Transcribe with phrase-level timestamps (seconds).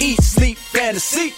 [0.00, 1.34] Eat, sleep, fantasy.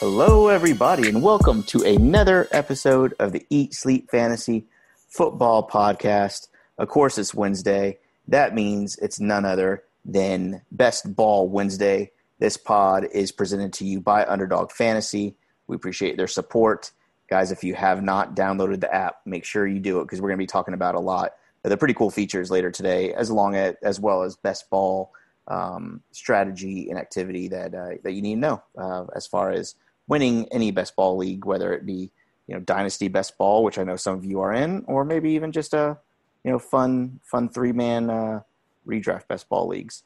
[0.00, 4.64] Hello, everybody, and welcome to another episode of the Eat Sleep Fantasy
[5.08, 6.48] Football Podcast.
[6.78, 7.98] Of course, it's Wednesday.
[8.26, 12.10] That means it's none other than Best Ball Wednesday.
[12.38, 15.36] This pod is presented to you by Underdog Fantasy.
[15.66, 16.90] We appreciate their support.
[17.28, 20.30] Guys, if you have not downloaded the app, make sure you do it because we're
[20.30, 23.30] going to be talking about a lot of the pretty cool features later today, as
[23.30, 25.12] long as, as well as best ball
[25.48, 29.74] um, strategy and activity that uh, that you need to know uh, as far as
[30.08, 32.10] winning any best ball league, whether it be
[32.46, 35.30] you know dynasty best ball, which I know some of you are in, or maybe
[35.32, 35.98] even just a
[36.44, 38.40] you know fun fun three man uh,
[38.86, 40.02] redraft best ball leagues.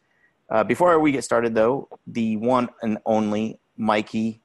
[0.51, 4.43] Uh, before we get started, though, the one and only Mikey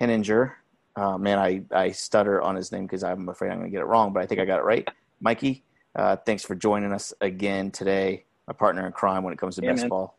[0.00, 0.56] Henninger.
[0.96, 3.80] Uh, man, I, I stutter on his name because I'm afraid I'm going to get
[3.80, 4.86] it wrong, but I think I got it right.
[5.20, 5.64] Mikey,
[5.96, 9.62] uh, thanks for joining us again today, my partner in crime when it comes to
[9.62, 9.88] Yeah, best man.
[9.90, 10.18] ball.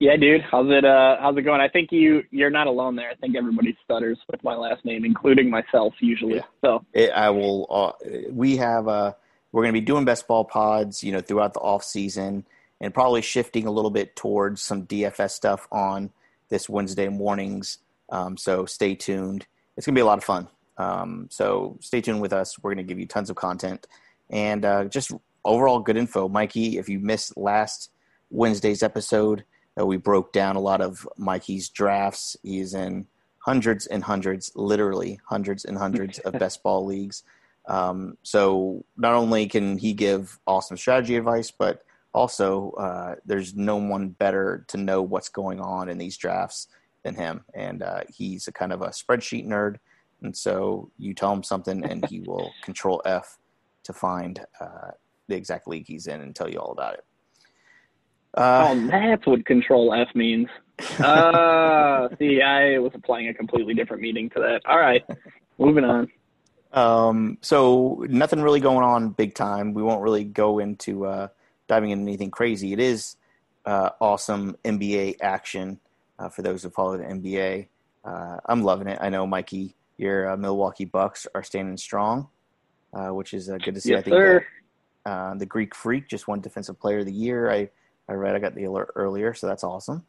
[0.00, 0.40] Yeah, dude.
[0.40, 1.60] How's it uh how's it going?
[1.60, 3.10] I think you you're not alone there.
[3.10, 6.36] I think everybody stutters with my last name, including myself usually.
[6.36, 6.44] Yeah.
[6.64, 7.66] So It, I will.
[7.70, 7.92] Uh,
[8.30, 8.88] we have.
[8.88, 9.12] Uh,
[9.52, 12.46] we're going to be doing best ball pods, you know, throughout the off season,
[12.80, 16.10] and probably shifting a little bit towards some DFS stuff on
[16.48, 17.78] this Wednesday mornings.
[18.10, 19.46] Um, so stay tuned.
[19.76, 20.48] It's going to be a lot of fun.
[20.78, 22.58] Um, so stay tuned with us.
[22.62, 23.86] We're going to give you tons of content
[24.30, 25.12] and uh, just
[25.44, 26.28] overall good info.
[26.28, 27.90] Mikey, if you missed last
[28.30, 29.44] Wednesday's episode,
[29.76, 32.36] we broke down a lot of Mikey's drafts.
[32.42, 33.06] He's in
[33.38, 37.22] hundreds and hundreds, literally hundreds and hundreds of best ball leagues.
[37.66, 43.76] Um, so not only can he give awesome strategy advice, but also uh, there's no
[43.76, 46.68] one better to know what's going on in these drafts
[47.04, 47.44] than him.
[47.54, 49.76] And uh, he's a kind of a spreadsheet nerd.
[50.22, 53.38] And so you tell him something, and he will control F
[53.84, 54.90] to find uh,
[55.28, 57.04] the exact league he's in and tell you all about it.
[58.34, 60.48] Uh, oh, that's what Control F means.
[60.98, 64.62] Uh, see, I was applying a completely different meaning to that.
[64.66, 65.04] All right,
[65.58, 66.08] moving on.
[66.72, 69.74] Um, so nothing really going on big time.
[69.74, 71.28] We won't really go into uh,
[71.66, 72.72] diving into anything crazy.
[72.72, 73.16] It is
[73.66, 75.80] uh, awesome NBA action
[76.18, 77.66] uh, for those who follow the NBA.
[78.04, 78.98] Uh, I'm loving it.
[79.00, 82.28] I know Mikey, your uh, Milwaukee Bucks are standing strong,
[82.94, 83.94] uh, which is uh, good to see.
[83.94, 84.42] I think that,
[85.06, 87.50] uh, the Greek Freak just won Defensive Player of the Year.
[87.50, 87.70] I
[88.10, 90.04] I read I got the alert earlier, so that's awesome.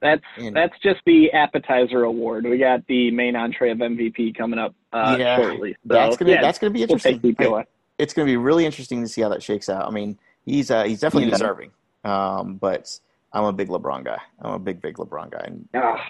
[0.00, 2.44] That's And- that's just the appetizer award.
[2.44, 5.72] We got the main entree of MVP coming up uh, Yeah, shortly.
[5.72, 7.20] So, that's gonna yeah, that's gonna be we'll interesting.
[7.20, 7.64] take DPOY.
[7.98, 9.84] it's going to be really interesting to see how that shakes out.
[9.86, 11.38] I mean, he's uh, he's definitely Yeah.
[11.38, 11.70] deserving,
[12.04, 12.96] um, but
[13.32, 14.20] I'm a big LeBron guy.
[14.40, 16.00] I'm a big big LeBron guy, and Ah.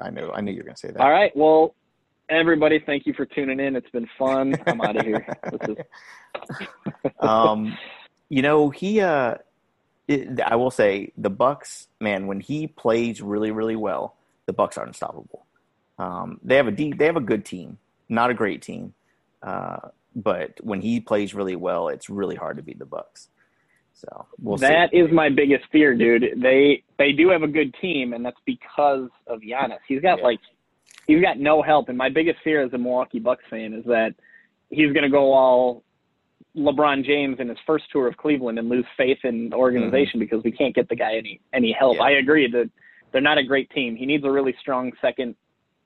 [0.00, 1.00] I knew I knew you were going to say that.
[1.00, 1.36] All right.
[1.36, 1.74] Well,
[2.28, 3.74] everybody, thank you for tuning in.
[3.74, 4.54] It's been fun.
[4.68, 5.26] I'm out of here.
[5.68, 5.76] Is
[7.20, 7.76] um,
[8.28, 9.00] you know, he.
[9.00, 9.34] Uh,
[10.08, 12.26] it, I will say the Bucks, man.
[12.26, 15.46] When he plays really really well, the Bucks are unstoppable.
[15.98, 18.94] Um, they have a deep, they have a good team, not a great team,
[19.42, 19.76] uh,
[20.16, 23.28] but when he plays really well, it's really hard to beat the Bucks.
[23.94, 24.66] So we'll see.
[24.66, 26.40] That is my biggest fear, dude.
[26.42, 29.78] They they do have a good team, and that's because of Giannis.
[29.86, 30.24] He's got Yeah.
[30.24, 30.40] like
[31.06, 34.14] he's got no help, and my biggest fear as a Milwaukee Bucks fan is that
[34.70, 35.84] he's going to go all
[36.56, 40.42] LeBron James in his first tour of Cleveland and lose faith in the organization because
[40.44, 41.94] we can't get the guy any any help.
[41.96, 42.02] Mm-hmm.
[42.02, 42.16] Yeah.
[42.16, 42.70] I agree that
[43.10, 43.96] they're not a great team.
[43.96, 45.34] He needs a really strong second,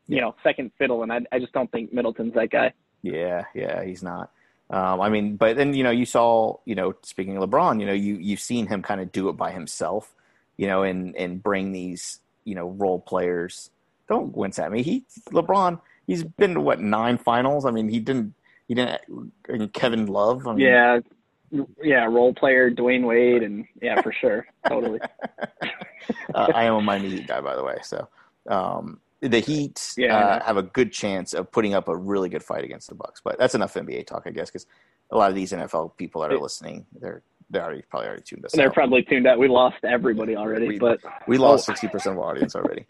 [0.09, 0.23] you Yeah.
[0.23, 2.73] know, second fiddle, and I I just don't think Middleton's that guy.
[3.03, 4.31] Yeah, yeah, he's not.
[4.69, 7.87] Um, I mean, but then you know, you saw, you know, speaking of LeBron, you
[7.87, 10.13] know, you you've seen him kind of do it by himself,
[10.57, 13.71] you know, and and bring these, you know, role players.
[14.09, 14.83] Don't wince at me.
[14.83, 17.65] He LeBron, he's been to what nine finals.
[17.65, 18.35] I mean, he didn't,
[18.69, 19.01] he didn't.
[19.49, 20.47] And Kevin Love.
[20.47, 21.01] I mean, Yeah,
[21.83, 25.01] yeah, role player Dwyane Wade, and yeah, for sure, totally.
[26.35, 27.77] uh, I am a Miami Heat guy, by the way.
[27.83, 28.09] So
[28.49, 32.43] um, the Heat Yeah, uh, have a good chance of putting up a really good
[32.43, 33.21] fight against the Bucks.
[33.25, 34.67] But that's enough NBA talk, I guess, because
[35.11, 38.45] a lot of these NFL people that are listening, they're they're already probably already tuned
[38.45, 38.75] us They're out.
[38.75, 39.39] probably tuned out.
[39.39, 40.99] We lost everybody already, We- but
[41.29, 42.87] we lost sixty percent of our audience already.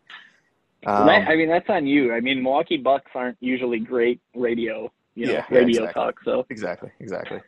[0.86, 2.14] Um, that, I mean that's on you.
[2.14, 6.02] I mean Milwaukee Bucks aren't usually great radio, you know, Yeah, yeah, radio exactly.
[6.02, 6.14] talk.
[6.24, 7.40] So exactly, exactly.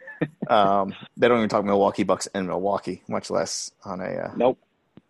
[0.48, 4.58] um, they don't even talk Milwaukee Bucks in Milwaukee, much less on a uh, nope.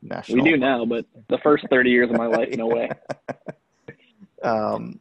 [0.03, 0.45] national.
[0.45, 2.91] We do now, but the first 30 years of my life, no way.
[4.43, 5.01] Um,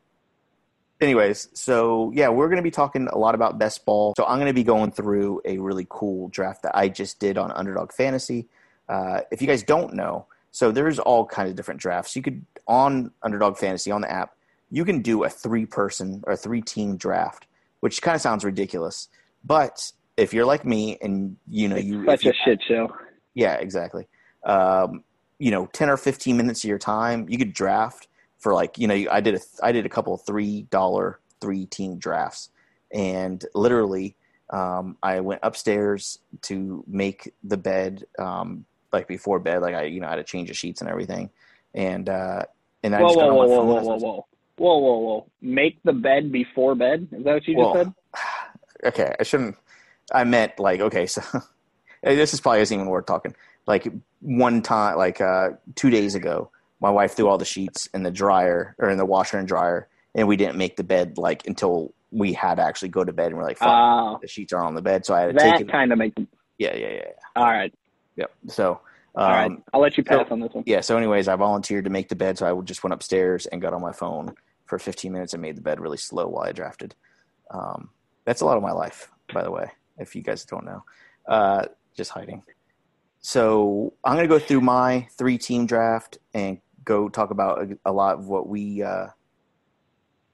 [1.02, 4.14] anyways, so yeah, we're going to be talking a lot about best ball.
[4.18, 7.38] So I'm going to be going through a really cool draft that I just did
[7.38, 8.48] on Underdog Fantasy.
[8.90, 12.16] Uh, if you guys don't know, so there's all kinds of different drafts.
[12.16, 14.36] You could on Underdog Fantasy on the app,
[14.70, 17.47] you can do a three person or three team draft,
[17.80, 19.10] which kind of sounds ridiculous.
[19.44, 22.94] But if you're like me and you know you Such you a shit show.
[23.34, 24.08] yeah, exactly.
[24.44, 25.04] Um,
[25.40, 28.08] you know, ten or fifteen minutes of your time, you could draft
[28.40, 29.06] for like you know.
[29.12, 32.50] I did a I did a couple of three dollar three team drafts,
[32.92, 34.16] and literally,
[34.50, 40.02] um, I went upstairs to make the bed, um, like before bed, like I you
[40.02, 41.30] know I had to change the sheets and everything,
[41.76, 42.44] and uh,
[42.82, 44.26] and I Whoa, just whoa, whoa, whoa, whoa, whoa, whoa.
[44.58, 45.28] Whoa, whoa, whoa.
[45.42, 47.08] Make the bed before bed?
[47.12, 47.94] Is that what you just Well, said?
[48.86, 49.56] okay, I shouldn't.
[50.12, 51.22] I meant like okay, so
[52.04, 53.36] this is probably isn't even worth talking.
[53.66, 53.88] Like
[54.22, 56.50] one time, like uh, two days ago,
[56.80, 59.88] my wife threw all the sheets in the dryer or in the washer and dryer,
[60.16, 63.28] and we didn't make the bed like until we had to actually go to bed,
[63.28, 65.40] and we're like, "Fuck, Oh, the sheets are on the bed," so I had to
[65.44, 66.16] take that kind of makes
[66.58, 67.04] Yeah, yeah, yeah, yeah.
[67.36, 67.74] All right.
[68.16, 68.32] Yep.
[68.48, 68.80] So,
[69.16, 69.52] um, All right.
[69.74, 70.64] I'll let you pass so- on this one.
[70.66, 70.80] yeah.
[70.82, 73.74] So, anyways, I volunteered to make the bed, so I just went upstairs and got
[73.74, 74.34] on my phone
[74.68, 76.94] for 15 minutes and made the bed really slow while I drafted.
[77.52, 77.90] Um,
[78.26, 80.84] that's a lot of my life, by the way, if you guys don't know.
[81.28, 81.66] Uh,
[81.96, 82.44] just hiding.
[83.20, 87.78] So I'm going to go through my three team draft and go talk about a,
[87.86, 89.08] a lot of what we, uh,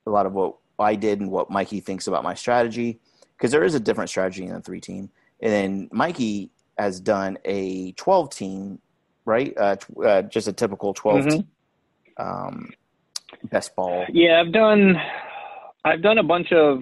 [0.05, 2.99] a lot of what I did and what Mikey thinks about my strategy,
[3.37, 5.09] because there is a different strategy in a three team.
[5.41, 8.79] And then Mikey has done a 12 team,
[9.25, 9.53] right?
[9.57, 11.31] Uh, tw- uh, just a typical 12 Mhm.
[11.31, 11.47] team,
[12.17, 12.69] um,
[13.49, 14.05] best ball.
[14.11, 14.95] Yeah, I've done
[15.85, 16.81] I've done a bunch of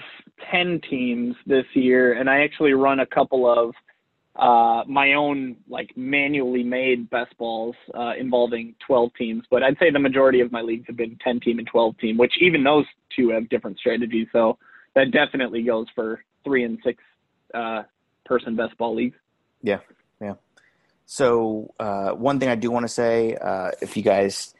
[0.51, 3.73] ten teams this year, and I actually run a couple of
[4.35, 9.43] uh, my own like manually made best balls uh, involving twelve teams.
[9.49, 12.17] But I'd say the majority of my leagues have been ten team and twelve team,
[12.17, 14.27] which even those two have different strategies.
[14.31, 14.57] So
[14.95, 17.03] that definitely goes for three and six
[17.53, 17.83] uh,
[18.25, 19.17] person best ball leagues.
[19.61, 19.79] Yeah,
[20.21, 20.35] yeah.
[21.05, 24.53] So uh, one thing I do want to say, uh, if you guys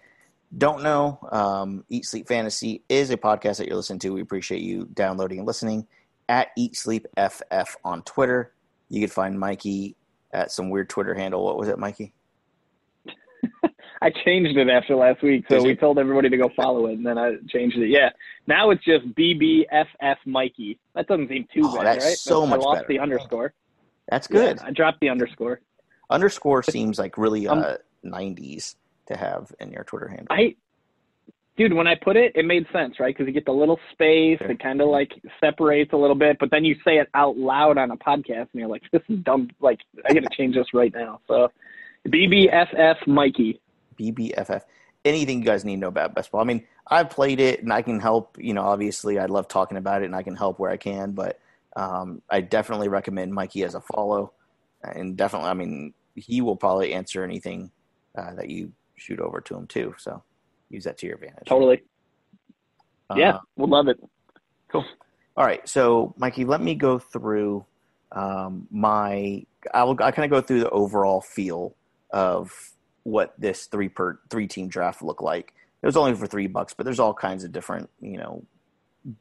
[0.58, 4.10] don't know, um, Eat Sleep Fantasy is a podcast that you're listening to.
[4.14, 5.88] We appreciate you downloading and listening
[6.28, 8.54] at Eat Sleep FF on Twitter.
[8.90, 9.96] You can find Mikey
[10.34, 11.44] at some weird Twitter handle.
[11.46, 12.14] What was it, Mikey?
[14.02, 15.68] I changed it after last week, so Did you?
[15.70, 17.90] we told everybody to go follow it, and then I changed it.
[17.90, 18.10] Yeah,
[18.48, 20.80] now it's just BBFF Mikey.
[20.96, 22.18] That doesn't seem too Oh, bad, that's right?
[22.18, 22.88] so I much lost better.
[22.90, 23.54] the underscore.
[24.10, 24.58] That's good.
[24.58, 25.62] Yeah, I dropped the underscore.
[26.10, 28.76] Underscore seems like really Um, uh, 90s
[29.12, 30.28] to have in your Twitter handle.
[30.30, 30.56] I,
[31.58, 33.14] dude, when I put it, it made sense, right?
[33.16, 34.52] Because you get the little space, Sure.
[34.52, 37.78] it kind of like separates a little bit, but then you say it out loud
[37.78, 39.80] on a podcast, and you're like, "This is dumb." Like,
[40.10, 41.20] I got to change this right now.
[41.28, 41.52] So,
[42.08, 43.60] BBFF Mikey.
[44.00, 44.62] BBFF.
[45.04, 46.42] Anything you guys need to know about best ball?
[46.42, 48.38] I mean, I've played it and I can help.
[48.40, 51.12] You know, obviously, I love talking about it and I can help where I can.
[51.12, 51.40] But
[51.76, 54.34] um, I definitely recommend Mikey as a follow,
[54.84, 57.72] and definitely, I mean, he will probably answer anything
[58.18, 59.94] uh, that you shoot over to him too.
[59.98, 60.24] So
[60.70, 61.48] use that to your advantage.
[61.48, 61.84] Totally.
[63.10, 63.98] Uh, Yeah, we'll love it.
[64.70, 64.86] Cool.
[65.38, 67.66] All right, so Mikey, let me go through
[68.12, 69.46] um, my.
[69.74, 69.98] I will.
[70.02, 71.76] I kind of go through the overall feel
[72.12, 72.52] of
[73.04, 75.54] what this three per three team draft looked like.
[75.82, 78.44] It was only for three bucks, but there's all kinds of different you know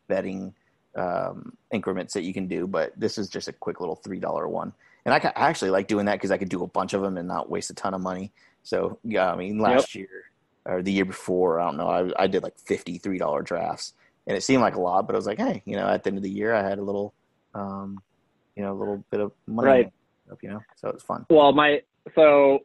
[0.08, 0.54] betting
[0.96, 2.66] um, increments that you can do.
[2.66, 4.72] But this is just a quick little three dollar one,
[5.04, 7.16] and I, I actually like doing that because I could do a bunch of them
[7.16, 8.32] and not waste a ton of money.
[8.62, 10.08] So yeah, I mean last year
[10.66, 13.94] or the year before, I don't know, I, I did like fifty three dollar drafts
[14.26, 16.08] and it seemed like a lot, but I was like, hey, you know, at the
[16.10, 17.14] end of the year, I had a little,
[17.54, 18.00] um,
[18.54, 19.92] you know, a little bit of money, Right.
[20.30, 21.26] up, you know, so it was fun.
[21.30, 21.82] Well, my
[22.14, 22.60] so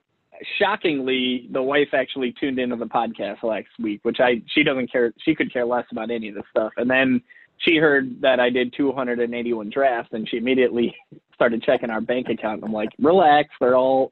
[0.59, 5.13] shockingly, the wife actually tuned into the podcast last week, which I she doesn't care.
[5.19, 6.73] She could care less about any of this stuff.
[6.77, 7.21] And then
[7.57, 10.95] she heard that I did 281 drafts, and she immediately
[11.33, 12.63] started checking our bank account.
[12.63, 14.11] I'm like, relax, they're all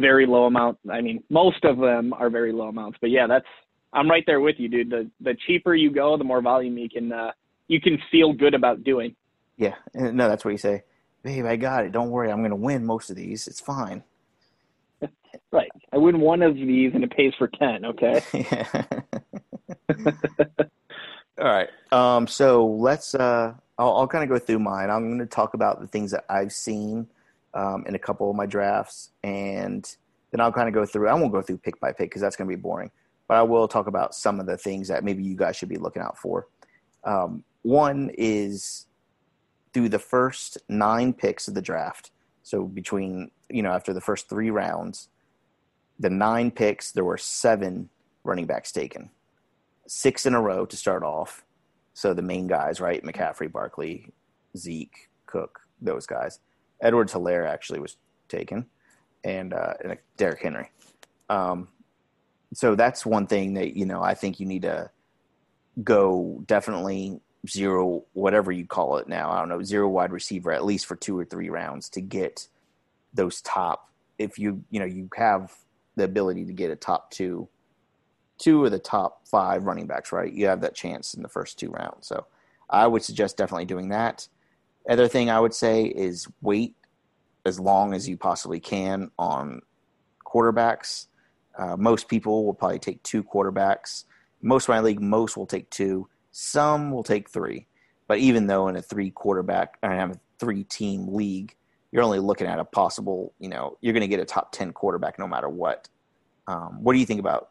[0.00, 0.78] very low amount.
[0.90, 2.98] I mean, most of them are very low amounts.
[3.00, 3.46] But yeah, that's
[3.92, 4.90] I'm right there with you, dude.
[4.90, 7.32] The the cheaper you go, the more volume you can uh,
[7.68, 9.14] you can feel good about doing.
[9.56, 10.82] Yeah, no, that's what you say,
[11.22, 11.44] babe.
[11.44, 11.92] I got it.
[11.92, 13.46] Don't worry, I'm going to win most of these.
[13.46, 14.02] It's fine.
[15.50, 15.70] Right.
[15.92, 17.84] I win one of these, and it pays for ten.
[17.84, 18.20] Okay.
[18.34, 18.84] yeah.
[21.38, 21.68] All right.
[21.92, 23.14] Um, so let's.
[23.14, 24.90] Uh, I'll, I'll kind of go through mine.
[24.90, 27.08] I'm going to talk about the things that I've seen
[27.54, 29.96] um, in a couple of my drafts, and
[30.30, 31.08] then I'll kind of go through.
[31.08, 32.90] I won't go through pick by pick because that's going to be boring.
[33.26, 35.76] But I will talk about some of the things that maybe you guys should be
[35.76, 36.48] looking out for.
[37.04, 38.86] Um, one is
[39.72, 42.10] through the first nine picks of the draft.
[42.42, 45.08] So between you know after the first three rounds,
[45.98, 47.88] the nine picks, there were seven
[48.24, 49.10] running backs taken,
[49.86, 51.44] six in a row to start off.
[51.94, 53.02] So the main guys, right?
[53.02, 54.12] McCaffrey, Barkley,
[54.56, 56.38] Zeke, Cook, those guys.
[56.80, 57.96] Edwards Helaire actually was
[58.28, 58.66] taken,
[59.24, 60.70] and, uh, and Derrick Henry.
[61.28, 61.68] Um,
[62.54, 64.90] so that's one thing that you know I think you need to
[65.82, 69.30] go definitely zero, whatever you call it now.
[69.30, 72.48] I don't know, zero wide receiver at least for two or three rounds to get
[73.12, 73.90] those top.
[74.18, 75.54] If you you know you have
[75.96, 77.48] the ability to get a top two,
[78.38, 80.32] two of the top five running backs, right?
[80.32, 82.06] You have that chance in the first two rounds.
[82.06, 82.26] So
[82.70, 84.28] I would suggest definitely doing that.
[84.88, 86.74] Other thing I would say is wait
[87.46, 89.60] as long as you possibly can on
[90.24, 91.06] quarterbacks.
[91.58, 94.04] Uh, most people will probably take two quarterbacks.
[94.42, 96.08] Most of my league, most will take two.
[96.30, 97.66] Some will take three.
[98.06, 101.54] But even though in a three quarterback, I have a three team league,
[101.90, 104.72] you're only looking at a possible, you know, you're going to get a top 10
[104.72, 105.88] quarterback no matter what.
[106.46, 107.50] Um, what do you think about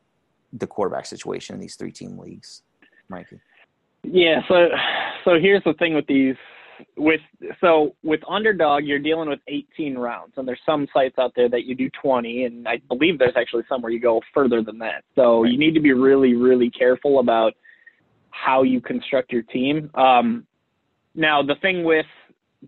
[0.53, 2.63] the quarterback situation in these three team leagues,
[3.10, 3.39] Mikey?
[4.03, 4.69] Yeah, so
[5.25, 6.36] so here's the thing with these
[6.96, 7.22] with
[7.62, 11.65] so with underdog you're dealing with 18 rounds and there's some sites out there that
[11.65, 15.03] you do 20 and i believe there's actually some where you go further than that
[15.15, 15.51] so right.
[15.51, 17.53] you need to be really really careful about
[18.31, 20.46] how you construct your team um,
[21.15, 22.05] now the thing with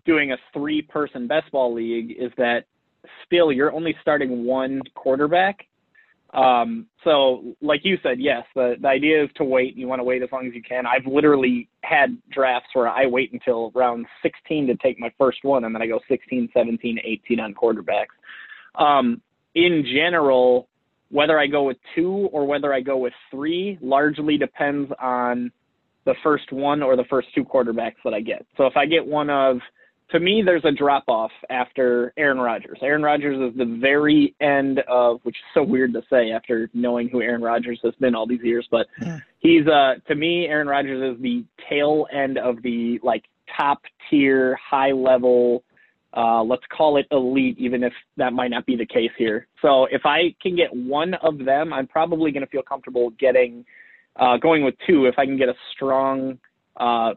[0.04, 2.64] doing a three person best ball league is that
[3.26, 5.66] still you're only starting one quarterback
[6.32, 9.76] um, so, like you said, yes, the, the idea is to wait.
[9.76, 10.84] You want to wait as long as you can.
[10.86, 15.64] I've literally had drafts where I wait until round 16 to take my first one,
[15.64, 18.14] and then I go 16, 17, 18 on quarterbacks.
[18.76, 19.20] Um,
[19.56, 20.68] in general,
[21.10, 25.50] whether I go with two or whether I go with three largely depends on
[26.06, 28.46] the first one or the first two quarterbacks that I get.
[28.56, 29.58] So if I get one of
[30.12, 32.78] to me, there's a drop off after Aaron Rodgers.
[32.82, 37.08] Aaron Rodgers is the very end of, which is so weird to say after knowing
[37.08, 39.18] who Aaron Rodgers has been all these years, but yeah.
[39.38, 43.24] he's uh to me, Aaron Rodgers is the tail end of the like
[43.56, 45.64] top tier, high level.
[46.16, 49.46] Uh, let's call it elite, even if that might not be the case here.
[49.62, 53.64] So if I can get one of them, I'm probably going to feel comfortable getting
[54.16, 56.38] uh, going with two if I can get a strong
[56.76, 57.14] uh,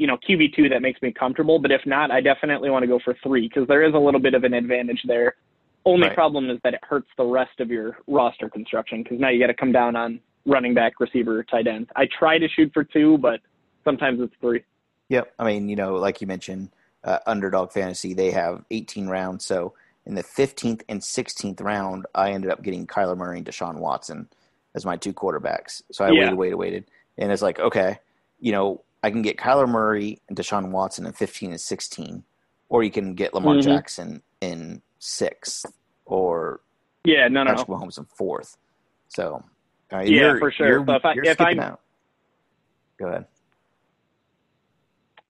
[0.00, 1.58] you know QB two that makes me comfortable.
[1.58, 4.18] But if not, I definitely want to go for three because there is a little
[4.18, 5.36] bit of an advantage there.
[5.84, 6.14] Only right.
[6.14, 9.48] problem is that it hurts the rest of your roster construction because now you got
[9.48, 11.90] to come down on running back, receiver, tight end.
[11.96, 13.40] I try to shoot for two, but
[13.84, 14.64] sometimes it's three.
[15.10, 15.34] Yep.
[15.38, 16.70] I mean, you know, like you mentioned,
[17.04, 19.44] uh, underdog fantasy, they have 18 rounds.
[19.44, 19.74] So
[20.06, 24.28] in the 15th and 16th round, I ended up getting Kyler Murray and Deshaun Watson
[24.74, 25.82] as my two quarterbacks.
[25.92, 26.20] So I yeah.
[26.24, 26.84] waited, waited, waited.
[27.18, 27.98] And it's like, okay,
[28.38, 32.24] you know, I can get Kyler Murray and Deshaun Watson in 15 and 16,
[32.68, 33.70] or you can get Lamar mm-hmm.
[33.70, 35.66] Jackson in sixth,
[36.04, 36.60] or
[37.04, 38.56] yeah, no, no, Patrick Mahomes in fourth.
[39.08, 39.42] So,
[39.92, 40.84] uh, yeah, for sure.
[40.86, 41.80] So if I if I'm out.
[42.98, 43.26] go ahead.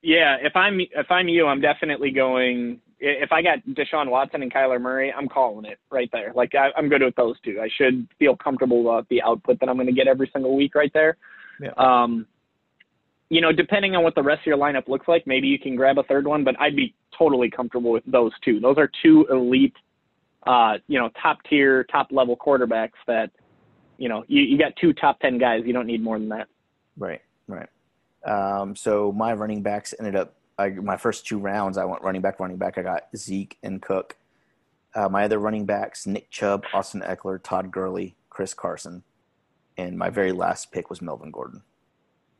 [0.01, 2.81] Yeah, if I'm if I'm you, I'm definitely going.
[2.99, 6.33] If I got Deshaun Watson and Kyler Murray, I'm calling it right there.
[6.35, 7.59] Like I, am good with those two.
[7.59, 10.75] I should feel comfortable about the output that I'm going to get every single week
[10.75, 11.17] right there.
[11.59, 11.71] Yeah.
[11.77, 12.27] Um,
[13.31, 15.77] you know, depending on what the rest of your lineup looks like, maybe you can
[15.77, 18.59] grab a third one, but I'd be totally comfortable with those two.
[18.59, 19.73] Those are two elite,
[20.45, 23.31] uh, you know, top tier, top level quarterbacks that,
[23.97, 25.61] you know, you, you got two top 10 guys.
[25.65, 26.49] You don't need more than that.
[26.97, 27.69] Right, right.
[28.25, 32.21] Um, so my running backs ended up, I, my first two rounds, I went running
[32.21, 32.77] back, running back.
[32.77, 34.17] I got Zeke and Cook.
[34.93, 39.03] Uh, my other running backs, Nick Chubb, Austin Ekeler, Todd Gurley, Chris Carson.
[39.77, 41.61] And my very last pick was Melvin Gordon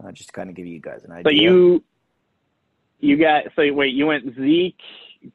[0.03, 1.23] uh, just to kind of give you guys an idea.
[1.23, 1.83] But you
[2.99, 4.79] you got so wait, you went Zeke,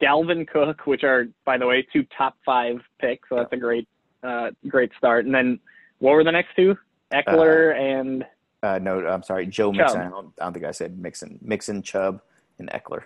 [0.01, 3.87] Dalvin Cook, which are by the way two top five picks, so that's a great
[4.23, 5.25] uh, great start.
[5.25, 5.59] And then
[5.99, 6.77] what were the next two?
[7.11, 8.25] Ekeler uh, and
[8.63, 9.77] uh, no, I'm sorry, Joe Chubb.
[9.77, 10.01] Mixon.
[10.01, 11.39] I don't, I don't, think I said Mixon.
[11.41, 12.21] Mixon, Chubb,
[12.59, 13.03] and Ekeler.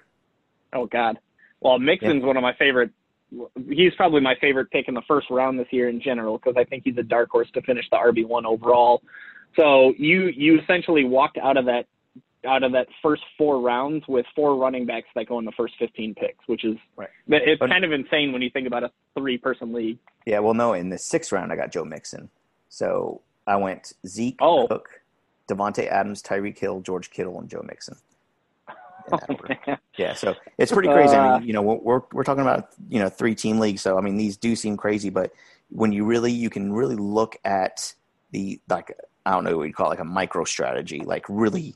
[0.73, 1.19] Oh God.
[1.59, 2.27] Well, Mixon's yeah.
[2.27, 2.91] one of my favorite.
[3.69, 6.63] He's probably my favorite pick in the first round this year in general because I
[6.63, 9.01] think he's a dark horse to finish the RB one overall.
[9.55, 11.85] So you you essentially walked out of that
[12.45, 15.75] out of that first four rounds with four running backs that go in the first
[15.77, 17.09] 15 picks, which is right.
[17.27, 19.99] it's but, kind of insane when you think about a three person league.
[20.25, 22.29] Yeah, well, no, in the sixth round I got Joe Mixon,
[22.69, 24.67] so I went Zeke, oh.
[24.67, 25.01] Cook,
[25.47, 27.95] Davante Adams, Tyreek Hill, George Kittle, and Joe Mixon.
[29.11, 31.15] Oh, yeah, so it's pretty crazy.
[31.15, 33.97] I mean, uh, you know, we're we're talking about you know three team leagues, so
[33.97, 35.31] I mean these do seem crazy, but
[35.69, 37.93] when you really you can really look at
[38.31, 41.01] the like I don't know what you call it, like a micro strategy.
[41.01, 41.75] Like really,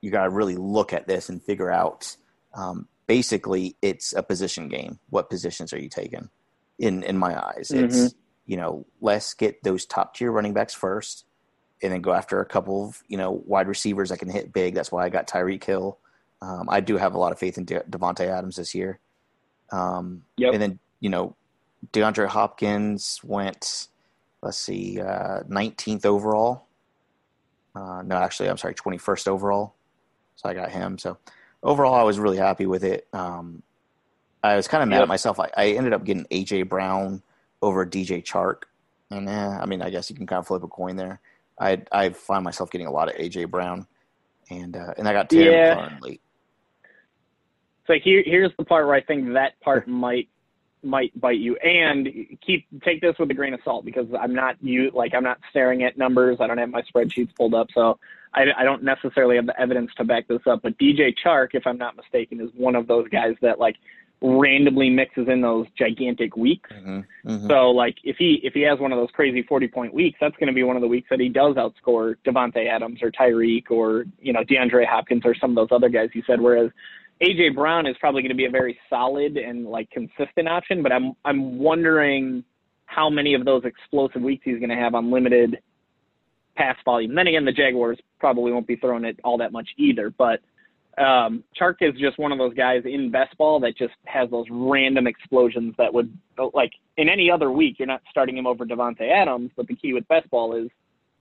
[0.00, 2.16] you got to really look at this and figure out.
[2.54, 4.98] Um, basically, it's a position game.
[5.10, 6.28] What positions are you taking?
[6.78, 7.84] In in my eyes, mm-hmm.
[7.84, 8.14] it's
[8.46, 11.24] you know, let's get those top tier running backs first,
[11.82, 14.74] and then go after a couple of you know wide receivers that can hit big.
[14.74, 15.98] That's why I got Tyreek Hill.
[16.44, 18.98] Um, I do have a lot of faith in De- Davante Adams this year.
[19.72, 20.52] Um, Yep.
[20.52, 21.36] And then you know,
[21.92, 23.88] DeAndre Hopkins went,
[24.42, 26.66] let's see, uh, 19th overall.
[27.74, 29.74] Uh, no, actually, I'm sorry, 21st overall.
[30.36, 30.96] So I got him.
[30.98, 31.18] So
[31.62, 33.06] overall, I was really happy with it.
[33.12, 33.62] Um,
[34.42, 35.02] I was kind of mad Yep.
[35.04, 35.40] at myself.
[35.40, 37.22] I, I ended up getting AJ Brown
[37.62, 38.64] over DJ Chark,
[39.10, 41.20] and eh, I mean, I guess you can kind of flip a coin there.
[41.58, 43.86] I I find myself getting a lot of AJ Brown,
[44.50, 45.74] and uh, and I got Terry Yeah.
[45.76, 46.20] McLaurin late.
[47.86, 50.28] So here, here's the part where I think that part might
[50.84, 51.56] might bite you.
[51.56, 52.08] And
[52.44, 55.38] keep take this with a grain of salt because I'm not you like I'm not
[55.50, 56.38] staring at numbers.
[56.40, 57.98] I don't have my spreadsheets pulled up, so
[58.34, 60.62] I, I don't necessarily have the evidence to back this up.
[60.62, 63.76] But DJ Chark, if I'm not mistaken, is one of those guys that like
[64.20, 66.70] randomly mixes in those gigantic weeks.
[66.72, 67.30] Mm-hmm.
[67.30, 67.48] Mm-hmm.
[67.48, 70.36] So like if he if he has one of those crazy forty point weeks, that's
[70.36, 73.70] going to be one of the weeks that he does outscore Davante Adams or Tyreek
[73.70, 76.40] or you know DeAndre Hopkins or some of those other guys you said.
[76.40, 76.70] Whereas
[77.22, 80.92] AJ Brown is probably going to be a very solid and like consistent option, but
[80.92, 82.44] I'm I'm wondering
[82.86, 85.58] how many of those explosive weeks he's going to have on limited
[86.56, 87.14] pass volume.
[87.14, 90.40] Then again, the Jaguars probably won't be throwing it all that much either, but.
[90.96, 94.46] Um, Chark is just one of those guys in best ball that just has those
[94.48, 96.16] random explosions that would
[96.52, 99.92] like in any other week you're not starting him over Davante Adams, but the key
[99.92, 100.70] with best ball is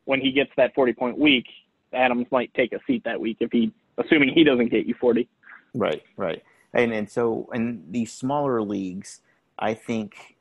[0.05, 1.45] when he gets that 40 point week,
[1.91, 5.27] Adams might take a seat that week if he assuming he doesn't get you 40.
[5.73, 6.43] Right, right.
[6.73, 9.21] And and so in these smaller leagues,
[9.59, 10.37] I think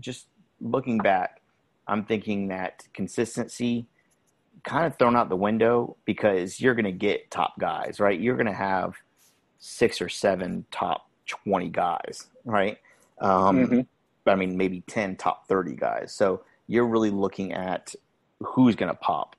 [0.00, 0.26] just
[0.60, 1.40] looking back,
[1.86, 3.86] I'm thinking that consistency
[4.64, 8.18] kind of thrown out the window because you're going to get top guys, right?
[8.18, 8.94] You're going to have
[9.58, 12.78] six or seven top 20 guys, right?
[13.20, 13.86] Um, Mhm.
[14.26, 16.12] I mean, maybe 10 top 30 guys.
[16.12, 17.94] So you're really looking at
[18.40, 19.34] who's going to pop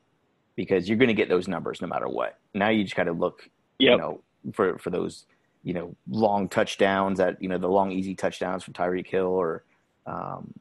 [0.56, 2.38] because you're going to get those numbers no matter what.
[2.53, 3.50] Now you just got to look,
[3.92, 4.22] you know,
[4.54, 5.25] for, for those,
[5.64, 9.64] you know, long touchdowns that, you know, the long, easy touchdowns from Tyreek Hill or,
[10.06, 10.54] um,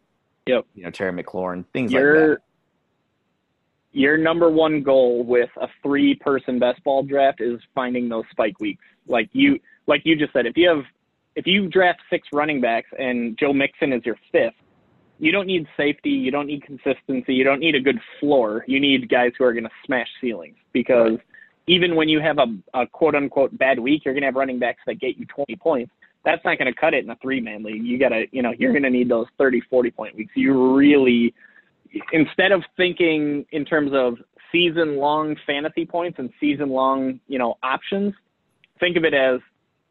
[0.46, 0.66] Yep.
[0.74, 2.38] you know, Terry McLaurin, things like Your that.
[3.92, 8.58] your number one goal with a three person best ball draft is finding those spike
[8.60, 8.84] weeks.
[9.06, 10.84] Like you like you just said, if you have
[11.36, 14.54] if you draft six running backs and Joe Mixon is your fifth,
[15.18, 18.64] you don't need safety, you don't need consistency, you don't need a good floor.
[18.66, 21.18] You need guys who are going to smash ceilings because
[21.70, 24.58] even when you have a, a quote unquote bad week, you're going to have running
[24.58, 25.92] backs that get you 20 points.
[26.24, 27.84] That's not going to cut it in a three man league.
[27.84, 30.32] You got to, you know, you're going to need those 30, 40 point weeks.
[30.34, 31.32] You really,
[32.12, 34.16] instead of thinking in terms of
[34.50, 38.14] season long fantasy points and season long, you know, options,
[38.80, 39.38] think of it as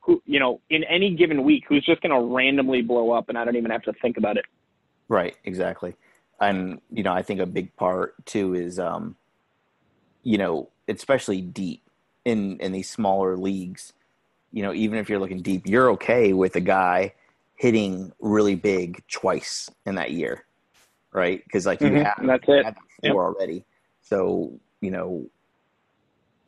[0.01, 3.37] who, you know, in any given week, who's just going to randomly blow up and
[3.37, 4.43] I don't even have to think about it.
[5.07, 5.95] Right, exactly.
[6.41, 9.15] And you know, I think a big part too is um
[10.23, 11.84] you know, especially deep
[12.25, 13.93] in in these smaller leagues,
[14.52, 17.13] you know, even if you're looking deep, you're okay with a guy
[17.56, 20.45] hitting really big twice in that year.
[21.12, 21.43] Right?
[21.52, 22.63] Cuz like you Mhm, have that's you it.
[22.63, 23.65] that four already.
[24.02, 25.30] So, you know,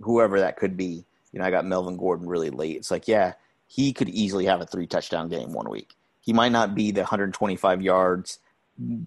[0.02, 2.78] whoever that could be, you know, I got Melvin Gordon really late.
[2.78, 3.34] It's like, yeah,
[3.68, 5.96] he could easily have a three touchdown game one week.
[6.22, 8.40] He might not be the 125 yards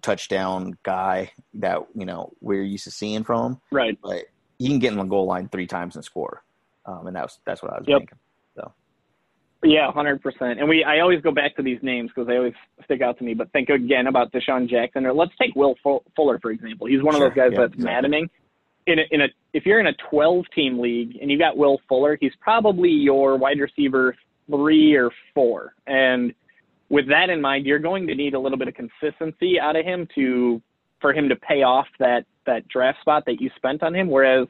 [0.03, 3.99] touchdown guy that you know we're used to seeing from him, Right.
[4.03, 4.25] but
[4.65, 6.43] he can get in the goal line three times and score.
[6.87, 7.99] Um, and that was that's what I was Yep.
[8.01, 8.19] thinking.
[9.67, 10.61] Yeah, hundred percent.
[10.61, 12.53] And we, I always go back to these names because they always
[12.85, 13.33] stick out to me.
[13.33, 16.87] But think again about DeSean Jackson, or let's take Will Fuller for example.
[16.87, 17.85] He's one Sure, of those guys yeah, that's exactly.
[18.11, 18.31] maddening.
[18.87, 21.81] In a, in a, if you're in a 12 team league and you've got Will
[21.89, 24.15] Fuller, he's probably your wide receiver
[24.51, 25.73] three or four.
[25.87, 26.35] And
[26.91, 29.87] with that in mind, you're going to need a little bit of consistency out of
[29.87, 30.61] him to,
[31.05, 34.09] for him to pay off that that draft spot that you spent on him.
[34.09, 34.49] Whereas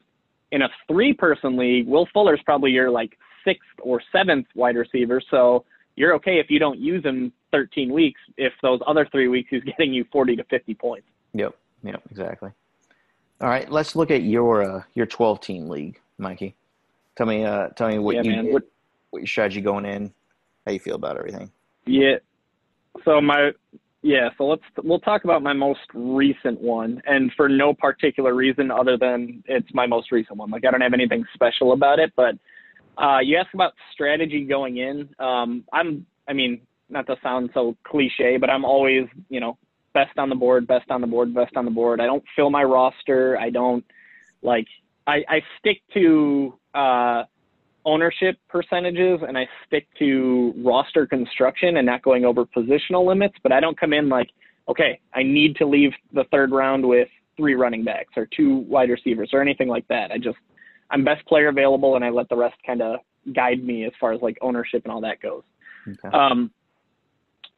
[0.53, 5.21] in a three person league, Will Fuller's probably your like sixth or seventh wide receiver.
[5.29, 5.65] So
[5.97, 8.21] you're okay if you don't use him 13 weeks.
[8.37, 11.07] If those other three weeks he's getting you 40 to 50 points.
[11.33, 12.51] Yep, yep, exactly.
[13.41, 16.55] All right, let's look at your uh, your 12 team league, Mikey.
[17.17, 18.45] Tell me, uh, tell me what yeah, you man.
[18.45, 18.63] did, What,
[19.09, 20.13] what your strategy going in,
[20.65, 21.51] how you feel about everything.
[21.85, 22.15] yeah.
[23.03, 23.51] So my
[24.05, 24.29] yeah.
[24.37, 28.97] So let's we'll talk about my most recent one, and for no particular reason other
[28.97, 30.51] than it's my most recent one.
[30.51, 32.35] Like I don't have anything special about it, but
[33.01, 35.09] uh, you asked about strategy going in.
[35.17, 36.05] Um, I'm.
[36.27, 39.57] I mean, not to sound so cliche, but I'm always you know
[39.95, 41.99] best on the board, best on the board, best on the board.
[41.99, 43.39] I don't fill my roster.
[43.39, 43.83] I don't
[44.43, 44.67] like.
[45.07, 47.23] I, I stick to uh,
[47.85, 53.35] ownership percentages and I stick to roster construction and not going over positional limits.
[53.43, 54.29] But I don't come in like
[54.67, 58.89] okay, I need to leave the third round with three running backs or two wide
[58.89, 60.11] receivers or anything like that.
[60.11, 60.37] I just
[60.91, 62.99] I'm best player available, and I let the rest kind of
[63.33, 65.43] guide me as far as like ownership and all that goes.
[65.87, 66.15] Okay.
[66.15, 66.51] Um,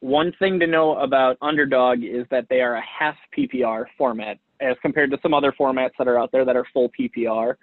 [0.00, 4.76] one thing to know about Underdog is that they are a half PPR format as
[4.80, 7.54] compared to some other formats that are out there that are full PPR.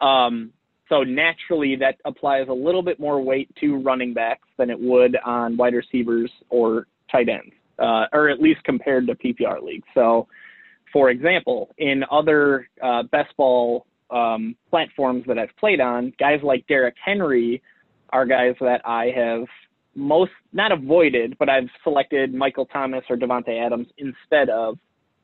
[0.00, 0.52] Um,
[0.88, 5.16] so naturally, that applies a little bit more weight to running backs than it would
[5.24, 9.86] on wide receivers or tight ends, uh, or at least compared to PPR leagues.
[9.94, 10.26] So,
[10.92, 16.66] for example, in other uh, best ball um, platforms that I've played on, guys like
[16.66, 17.62] Derrick Henry
[18.10, 19.44] are guys that I have
[19.94, 24.78] most not avoided, but I've selected Michael Thomas or Davante Adams instead of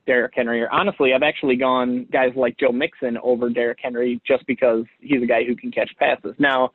[0.07, 0.62] Derrick Henry.
[0.62, 5.23] Or honestly, I've actually gone guys like Joe Mixon over Derrick Henry just because he's
[5.23, 6.35] a guy who can catch passes.
[6.38, 6.73] Now,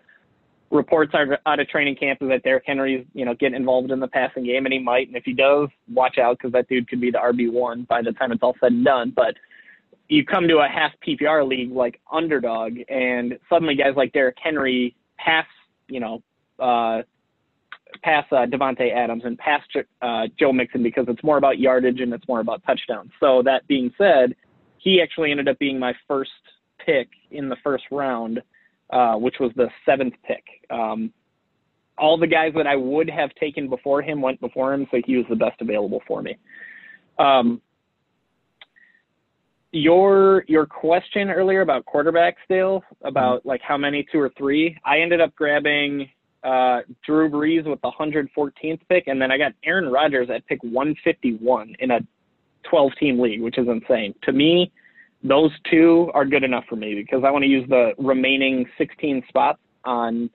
[0.71, 3.99] reports are out of training camp is that Derrick Henry's you know getting involved in
[3.99, 5.07] the passing game, and he might.
[5.07, 8.01] And if he does, watch out because that dude could be the RB one by
[8.01, 9.13] the time it's all said and done.
[9.15, 9.35] But
[10.07, 14.95] you come to a half PPR league like underdog, and suddenly guys like Derrick Henry
[15.17, 15.45] pass
[15.89, 16.23] you know.
[16.59, 17.01] Uh,
[18.03, 19.61] pass uh, Davante Adams and pass
[20.01, 23.11] uh, Joe Mixon because it's more about yardage and it's more about touchdowns.
[23.19, 24.35] So that being said,
[24.77, 26.31] he actually ended up being my first
[26.85, 28.41] pick in the first round,
[28.91, 30.43] uh, which was the seventh pick.
[30.69, 31.11] Um,
[31.97, 35.17] all the guys that I would have taken before him went before him, so he
[35.17, 36.37] was the best available for me.
[37.17, 37.61] Um,
[39.71, 43.49] your your question earlier about quarterbacks, Dale, about mm-hmm.
[43.49, 44.75] like how many, two or three.
[44.85, 46.09] I ended up grabbing
[46.43, 50.61] uh, Drew Brees with the 114th pick, and then I got Aaron Rodgers at pick
[50.63, 51.99] 151 in a
[52.69, 54.13] 12 team league, which is insane.
[54.23, 54.71] To me,
[55.23, 59.23] those two are good enough for me because I want to use the remaining 16
[59.27, 60.29] spots on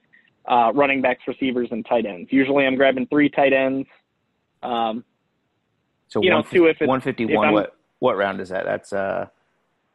[0.47, 2.29] uh, running backs, receivers, and tight ends.
[2.31, 3.87] Usually I'm grabbing three tight ends.
[4.61, 5.03] Um,
[6.07, 8.65] so you know, two if 151, what, what round is that?
[8.65, 9.25] That's, uh,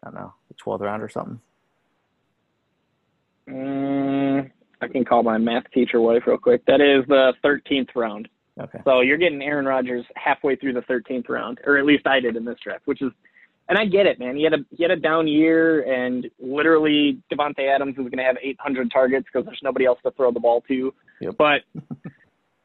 [0.02, 1.40] I don't know, the 12th round or something?
[3.48, 3.79] Mm,
[4.80, 6.64] I can call my math teacher wife real quick.
[6.66, 8.28] That is the 13th round.
[8.60, 8.78] Okay.
[8.84, 12.36] So you're getting Aaron Rodgers halfway through the 13th round, or at least I did
[12.36, 13.10] in this draft, which is,
[13.68, 14.36] and I get it, man.
[14.36, 18.24] He had a he had a down year, and literally Davante Adams is going to
[18.24, 20.92] have 800 targets because there's nobody else to throw the ball to.
[21.20, 21.34] Yep.
[21.38, 21.60] But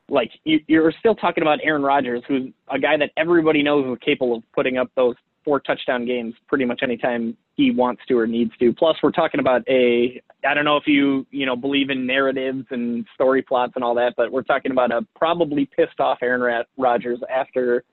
[0.09, 3.97] like you, you're still talking about Aaron Rodgers, who's a guy that everybody knows is
[4.03, 8.27] capable of putting up those four touchdown games pretty much anytime he wants to or
[8.27, 8.73] needs to.
[8.73, 12.65] Plus, we're talking about a I don't know if you you know believe in narratives
[12.71, 16.65] and story plots and all that, but we're talking about a probably pissed off Aaron
[16.77, 17.83] Rodgers after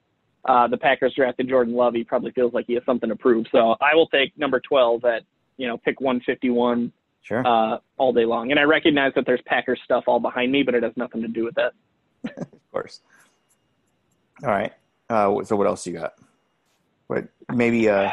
[0.45, 1.93] uh, the Packers drafted Jordan Love.
[1.93, 3.45] He probably feels like he has something to prove.
[3.51, 5.23] So I will take number 12 at
[5.57, 7.47] you know pick 151 sure.
[7.47, 8.51] uh, all day long.
[8.51, 11.27] And I recognize that there's Packers stuff all behind me, but it has nothing to
[11.27, 11.73] do with that.
[12.37, 13.01] of course.
[14.43, 14.73] All right.
[15.09, 16.13] Uh, so what else you got?
[17.13, 18.11] What maybe uh,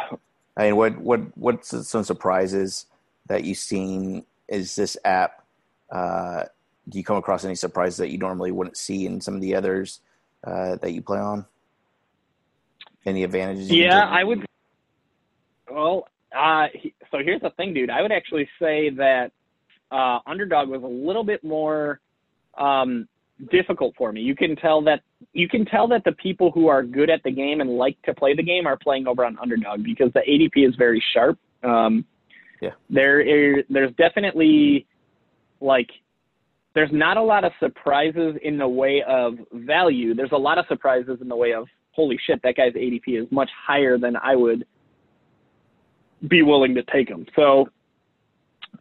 [0.56, 2.84] I mean, what what what's some surprises
[3.28, 4.26] that you've seen?
[4.46, 5.42] Is this app?
[5.90, 6.44] Uh,
[6.86, 9.54] do you come across any surprises that you normally wouldn't see in some of the
[9.54, 10.00] others
[10.44, 11.46] uh, that you play on?
[13.06, 13.70] Any advantages?
[13.70, 14.44] Yeah, I would.
[15.70, 16.66] Well, uh,
[17.10, 17.88] so here's the thing, dude.
[17.88, 19.32] I would actually say that
[19.90, 22.00] uh, Underdog was a little bit more
[22.58, 23.08] um,
[23.50, 24.20] difficult for me.
[24.20, 25.00] You can tell that
[25.32, 28.14] you can tell that the people who are good at the game and like to
[28.14, 31.38] play the game are playing over on underdog because the ADP is very sharp.
[31.62, 32.04] Um,
[32.60, 34.86] yeah, there is there's definitely
[35.60, 35.88] like
[36.74, 40.14] there's not a lot of surprises in the way of value.
[40.14, 43.26] There's a lot of surprises in the way of holy shit, that guy's ADP is
[43.30, 44.64] much higher than I would
[46.28, 47.26] be willing to take him.
[47.36, 47.68] So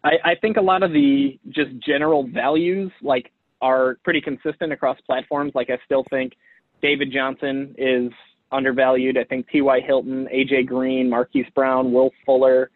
[0.04, 5.00] I, I think a lot of the just general values, like are pretty consistent across
[5.02, 5.54] platforms.
[5.56, 6.34] Like I still think
[6.82, 8.12] David Johnson is
[8.52, 9.18] undervalued.
[9.18, 9.82] I think T.Y.
[9.82, 10.64] Hilton, A.J.
[10.64, 12.72] Green, Marquise Brown, Will Fuller,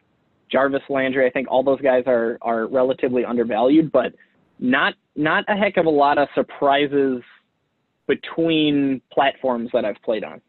[0.52, 1.26] Jarvis Landry.
[1.26, 4.14] I think all those guys are are relatively undervalued, but
[4.60, 7.22] not not a heck of a lot of surprises
[8.08, 10.42] between platforms that I've played on.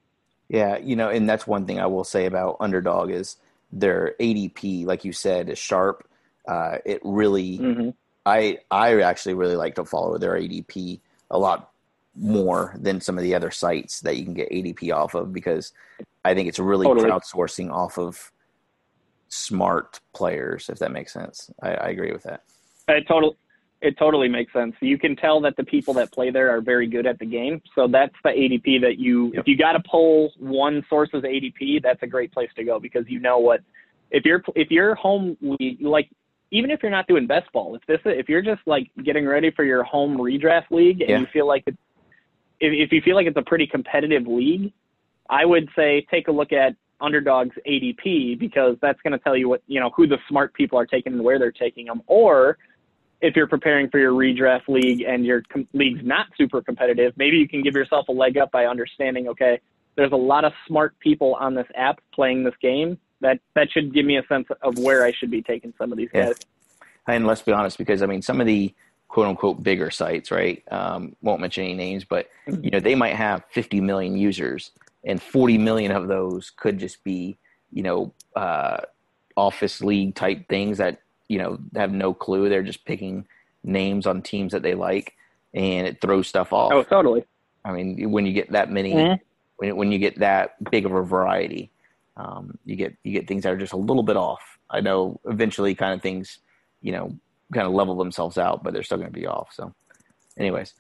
[0.49, 3.37] Yeah, you know, and that's one thing I will say about Underdog is
[3.73, 6.07] their ADP, like you said, is sharp.
[6.47, 7.91] Uh, it really mm-hmm.
[8.27, 11.71] I I actually really like to follow their ADP a lot
[12.17, 15.73] more than some of the other sites that you can get ADP off of because
[16.25, 17.11] I think it's really totally.
[17.11, 18.31] crowdsourcing off of
[19.29, 21.51] smart players, if that makes sense.
[21.61, 22.43] I, I agree with that.
[22.89, 23.37] It totally
[23.81, 24.75] it totally makes sense.
[24.81, 27.61] You can tell that the people that play there are very good at the game.
[27.75, 29.41] So that's the ADP that you yep.
[29.41, 33.05] if you got to pull one source's ADP, that's a great place to go because
[33.09, 33.61] you know what
[34.11, 35.37] if you're if your home
[35.81, 36.09] like
[36.55, 39.51] even if you're not doing best ball, if this if you're just like getting ready
[39.51, 41.19] for your home redraft league and yeah.
[41.19, 41.77] you feel like it,
[42.61, 44.73] if if you feel like it's a pretty competitive league,
[45.29, 49.49] I would say take a look at underdog's ADP because that's going to tell you
[49.49, 52.03] what you know who the smart people are taking and where they're taking them.
[52.07, 52.57] Or
[53.21, 57.37] if you're preparing for your redraft league and your com- league's not super competitive, maybe
[57.37, 59.61] you can give yourself a leg up by understanding, okay,
[59.97, 62.97] there's a lot of smart people on this app playing this game.
[63.21, 65.99] That that should give me a sense of where I should be taking some of
[65.99, 66.27] these Yeah.
[66.27, 66.35] guys.
[67.07, 68.75] And let's be honest, because I mean, some of the
[69.09, 70.63] quote unquote bigger sites, right?
[70.71, 72.29] Um, won't mention any names, but
[72.63, 74.71] you know, they might have 50 million users,
[75.05, 77.37] and 40 million of those could just be,
[77.73, 78.79] you know, uh,
[79.37, 82.49] office league type things that you know have no clue.
[82.49, 83.27] They're just picking
[83.63, 85.15] names on teams that they like,
[85.53, 86.73] and it throws stuff off.
[86.73, 87.25] Oh, totally.
[87.65, 89.21] I mean, when you get that many, Mhm.
[89.57, 91.71] when when you get that big of a variety,
[92.17, 94.59] um, you get you get things that are just a little bit off.
[94.71, 96.39] I know eventually, kind of things,
[96.81, 97.17] you know,
[97.53, 99.49] kind of level themselves out, but they're still going to be off.
[99.53, 99.75] So,
[100.39, 100.75] anyways,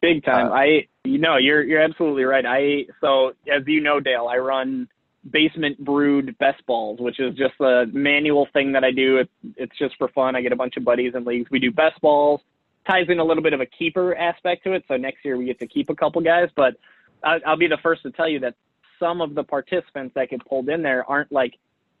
[0.00, 0.48] Big time.
[0.48, 2.44] Uh, I you know you're you're absolutely right.
[2.46, 4.88] I so as you know, Dale, I run
[5.28, 9.18] basement brewed best balls, which is just a manual thing that I do.
[9.18, 10.36] It's it's just for fun.
[10.36, 11.50] I get a bunch of buddies in leagues.
[11.50, 12.40] We do best balls.
[12.86, 14.84] Ties in a little bit of a keeper aspect to it.
[14.88, 16.74] So next year we get to keep a couple guys, but
[17.22, 18.54] I, I'll be the first to tell you that
[19.00, 21.54] some of the participants that get pulled in there aren't like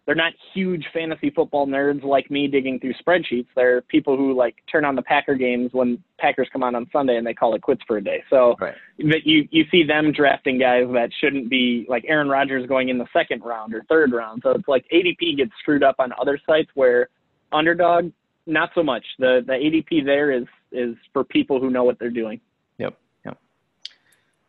[0.06, 3.46] they're not huge fantasy football nerds like me digging through spreadsheets.
[3.54, 7.16] They're people who like turn on the Packer games when Packers come on on Sunday
[7.16, 8.22] and they call it quits for a day.
[8.30, 12.66] So right, that you you see them drafting guys that shouldn't be like Aaron Rodgers
[12.66, 14.40] going in the second round or third round.
[14.42, 17.08] So it's like ADP gets screwed up on other sites where
[17.52, 18.10] underdog
[18.46, 19.04] not so much.
[19.18, 22.40] The the ADP there is is for people who know what they're doing.
[22.78, 23.38] yep, yep.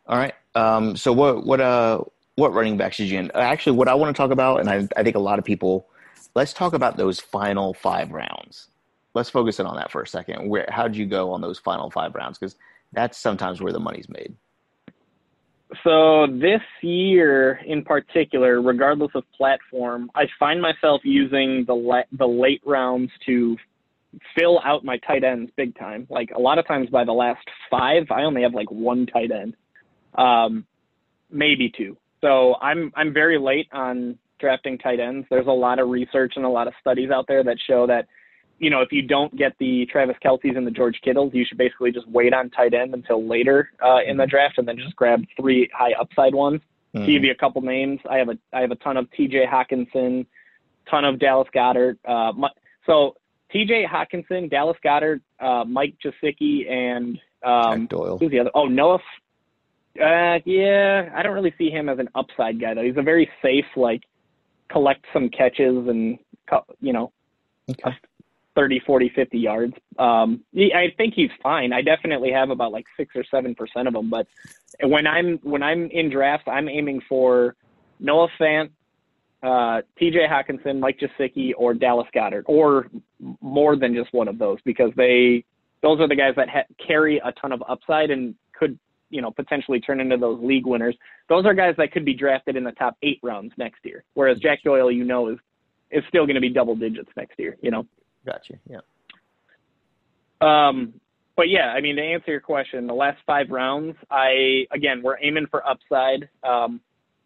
[0.06, 0.34] All right.
[0.54, 2.00] Um, so what what uh
[2.36, 3.30] what running backs did you in?
[3.34, 5.88] Actually, what I want to talk about, and I I think a lot of people,
[6.34, 8.68] let's talk about those final five rounds.
[9.14, 10.48] Let's focus in on that for a second.
[10.48, 12.38] Where how would you go on those final five rounds?
[12.38, 12.56] Because
[12.92, 14.34] that's sometimes where the money's made.
[15.84, 22.28] So this year in particular, regardless of platform, I find myself using the la- the
[22.28, 23.56] late rounds to
[24.36, 26.06] fill out my tight ends big time.
[26.10, 29.30] Like a lot of times by the last five, I only have like one tight
[29.30, 29.56] end,
[30.16, 30.66] um,
[31.30, 31.96] maybe two.
[32.22, 35.26] So I'm I'm very late on drafting tight ends.
[35.30, 38.06] There's a lot of research and a lot of studies out there that show that
[38.58, 41.58] you know, if you don't get the Travis Kelce's and the George Kittles, you should
[41.58, 44.94] basically just wait on tight end until later uh, in the draft, and then just
[44.94, 46.60] grab three high upside ones.
[46.94, 47.06] Mhm.
[47.06, 49.46] To give you a couple names, I have a I have a ton of T.J.
[49.46, 50.26] Hockenson,
[50.88, 51.98] ton of Dallas Goedert.
[52.04, 52.48] Uh, Mi-
[52.86, 53.16] so
[53.50, 53.84] T.J.
[53.86, 58.18] Hockenson, Dallas Goedert, uh, Mike Gesicki, and um, Doyle.
[58.18, 58.50] who's the other?
[58.54, 59.00] Oh, Noah.
[60.00, 62.82] Uh, yeah, I don't really see him as an upside guy though.
[62.82, 64.02] He's a very safe, like
[64.70, 66.18] collect some catches and
[66.80, 67.12] you know
[67.70, 67.96] Okay.
[68.54, 69.74] 30, 40, 50 yards.
[69.98, 71.72] Um, I think he's fine.
[71.72, 74.10] I definitely have about like six or seven percent of them.
[74.10, 74.26] But
[74.82, 77.56] when I'm when I'm in drafts, I'm aiming for
[77.98, 78.70] Noah Fant,
[79.42, 80.26] uh, T.J.
[80.28, 82.88] Hockenson, Mike Gesicki, or Dallas Goedert, or
[83.40, 85.44] more than just one of those, because they
[85.82, 88.78] those are the guys that ha- carry a ton of upside and could
[89.12, 90.96] you know potentially turn into those league winners.
[91.28, 94.02] Those are guys that could be drafted in the top eight rounds next year.
[94.14, 95.38] Whereas Jack Doyle, you know, is
[95.90, 97.56] is still going to be double digits next year.
[97.62, 97.86] You know.
[98.26, 98.54] Gotcha.
[98.68, 98.78] Yeah.
[100.40, 100.94] Um,
[101.36, 105.18] but yeah, I mean, to answer your question, the last five rounds, I again, we're
[105.22, 106.28] aiming for upside.
[106.42, 106.80] Um,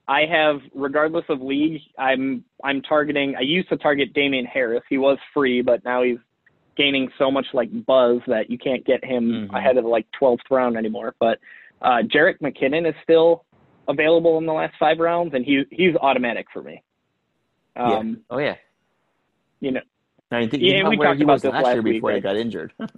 [0.09, 3.35] I have, regardless of league, I'm I'm targeting.
[3.37, 4.83] I used to target Damien Harris.
[4.89, 6.19] He was free, but now he's
[6.77, 9.59] gaining so much like buzz that you can't get him Mhm.
[9.59, 11.15] ahead of like 12th round anymore.
[11.19, 11.41] But
[11.83, 13.45] uh, Jerick McKinnon is still
[13.89, 16.83] available in the last five rounds, and he he's automatic for me.
[17.77, 18.57] Um, Oh yeah.
[19.61, 19.81] You know,
[20.31, 21.83] I mean, think Yeah, about we where talked he about was this last last year
[21.83, 22.73] week, before he got injured.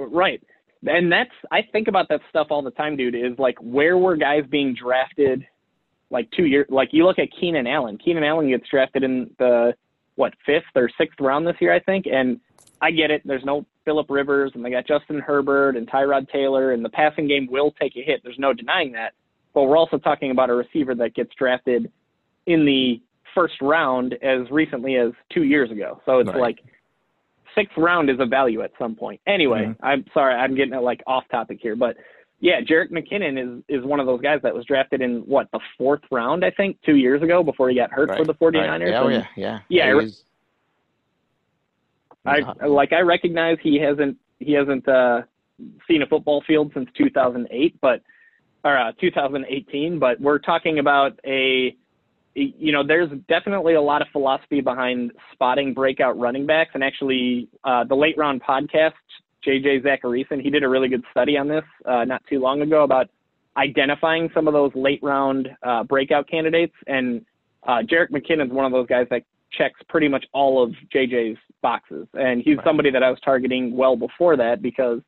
[0.00, 0.40] Right.
[0.86, 4.16] And that's I think about that stuff all the time, dude, is like where were
[4.16, 5.44] guys being drafted
[6.10, 7.98] like two years like you look at Keenan Allen.
[7.98, 9.74] Keenan Allen gets drafted in the
[10.14, 12.06] what, fifth or sixth round this year, I think.
[12.06, 12.40] And
[12.80, 16.72] I get it, there's no Philip Rivers and they got Justin Herbert and Tyrod Taylor
[16.72, 18.20] and the passing game will take a hit.
[18.22, 19.14] There's no denying that.
[19.54, 21.90] But we're also talking about a receiver that gets drafted
[22.44, 23.00] in the
[23.34, 26.02] first round as recently as two years ago.
[26.04, 26.38] So it's Right.
[26.38, 26.58] like
[27.54, 29.22] sixth round is a value at some point.
[29.26, 29.76] Anyway, Mhm.
[29.82, 31.96] I'm sorry, I'm getting like off topic here, but
[32.40, 35.60] yeah, Jerick McKinnon is is one of those guys that was drafted in what the
[35.78, 38.80] fourth round, I think, two years ago before he got hurt for the 49ers.
[38.80, 38.90] Right.
[38.90, 39.58] Yeah, oh, yeah, yeah.
[39.70, 40.12] Yeah, he
[42.28, 45.22] I I like I recognize he hasn't he hasn't uh,
[45.88, 48.02] seen a football field since 2008, but
[48.64, 49.98] or uh, 2018.
[49.98, 51.76] But we're talking about a
[52.34, 57.48] you know there's definitely a lot of philosophy behind spotting breakout running backs, and actually
[57.64, 58.92] uh, the late round podcast,
[59.46, 62.84] JJ Zachariason, he did a really good study on this uh, not too long ago
[62.84, 63.08] about
[63.58, 66.74] identifying some of those late round uh, breakout candidates.
[66.86, 67.24] And
[67.66, 72.06] uh, Jerick McKinnon's one of those guys that checks pretty much all of JJ's boxes.
[72.14, 72.66] And he's right.
[72.66, 75.00] somebody that I was targeting well before that because,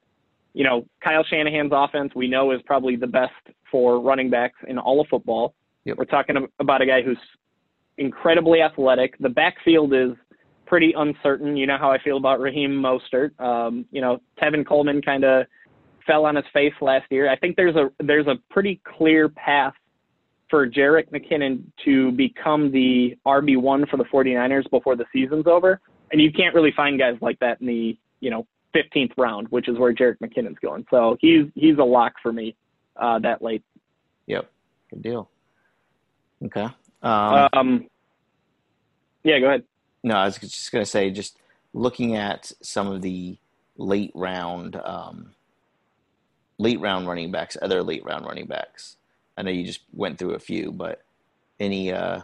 [0.55, 3.33] you know, Kyle Shanahan's offense we know is probably the best
[3.71, 5.55] for running backs in all of football.
[5.85, 5.97] Yep.
[5.99, 7.19] We're talking about a guy who's
[7.99, 9.17] incredibly athletic.
[9.19, 10.11] The backfield is
[10.67, 11.57] pretty uncertain.
[11.57, 13.39] You know how I feel about Raheem Mostert.
[13.41, 15.47] Um, you know, Tevin Coleman kind of
[16.07, 17.31] fell on his face last year.
[17.31, 19.75] I think there's a there's a pretty clear path
[20.49, 25.81] for Jerick McKinnon to become the RB1 for the 49ers before the season's over.
[26.12, 29.68] And you can't really find guys like that in the, you know, 15th round, which
[29.68, 30.87] is where Jerick McKinnon's going.
[30.90, 32.57] So he's he's a lock for me
[32.96, 33.64] uh, that late.
[34.27, 34.51] Yep.
[34.90, 35.31] Good deal.
[36.44, 36.68] Okay.
[37.03, 37.87] Um, um,
[39.25, 39.64] yeah, go ahead.
[40.03, 41.38] No, I was just going to say, just
[41.75, 43.38] looking at some of the
[43.77, 45.33] late round, um,
[46.59, 48.96] late round running backs, other late round running backs.
[49.37, 51.03] I know you just went through a few, but
[51.59, 52.23] any uh,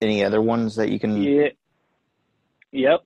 [0.00, 1.22] any other ones that you can?
[1.22, 1.48] Yeah.
[2.72, 3.04] Yep.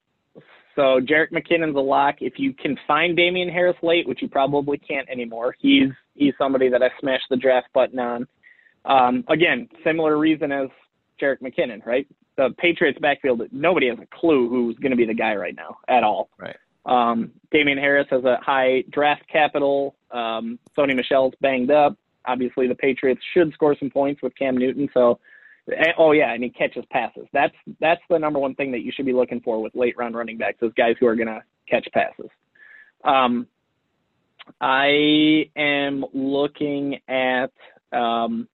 [0.77, 2.17] So Jerick McKinnon's a lock.
[2.21, 6.69] If you can find Damien Harris late, which you probably can't anymore, he's he's somebody
[6.69, 8.27] that I smashed the draft button on.
[8.85, 10.69] Um, again, similar reason as
[11.21, 12.07] Jerick McKinnon, right?
[12.37, 15.77] The Patriots backfield, nobody has a clue who's going to be the guy right now
[15.89, 16.31] at all.
[16.39, 16.57] Right.
[16.87, 19.97] Um, Damien Harris has a high draft capital.
[20.11, 21.97] Um, Sony Michel's banged up.
[22.27, 24.89] Obviously, the Patriots should score some points with Cam Newton.
[24.95, 25.19] So,
[25.99, 27.27] oh yeah, and he catches passes.
[27.33, 30.15] That's that's the number one thing that you should be looking for with late round
[30.15, 32.31] running backs is guys who are to catch passes.
[33.05, 33.47] Um,
[34.61, 37.53] I am looking at
[37.93, 38.49] um,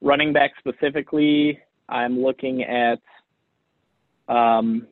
[0.00, 1.58] running back specifically.
[1.88, 3.00] I'm looking at
[4.28, 4.86] um,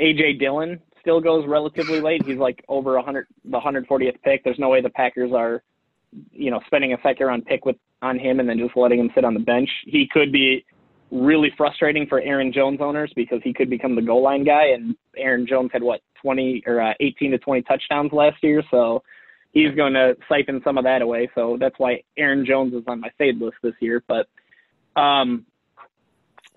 [0.00, 2.24] AJ Dillon still goes relatively late.
[2.24, 4.42] He's like over 100, the 140th pick.
[4.44, 5.62] There's no way the Packers are,
[6.30, 9.10] you know, spending a second round pick with on him and then just letting him
[9.14, 9.68] sit on the bench.
[9.86, 10.64] He could be
[11.10, 14.68] really frustrating for Aaron Jones owners because he could become the goal line guy.
[14.74, 19.02] And Aaron Jones had what 20 or uh, 18 to 20 touchdowns last year, so
[19.52, 21.30] he's going to siphon some of that away.
[21.34, 24.02] So that's why Aaron Jones is on my fade list this year.
[24.08, 24.26] But
[25.00, 25.46] um,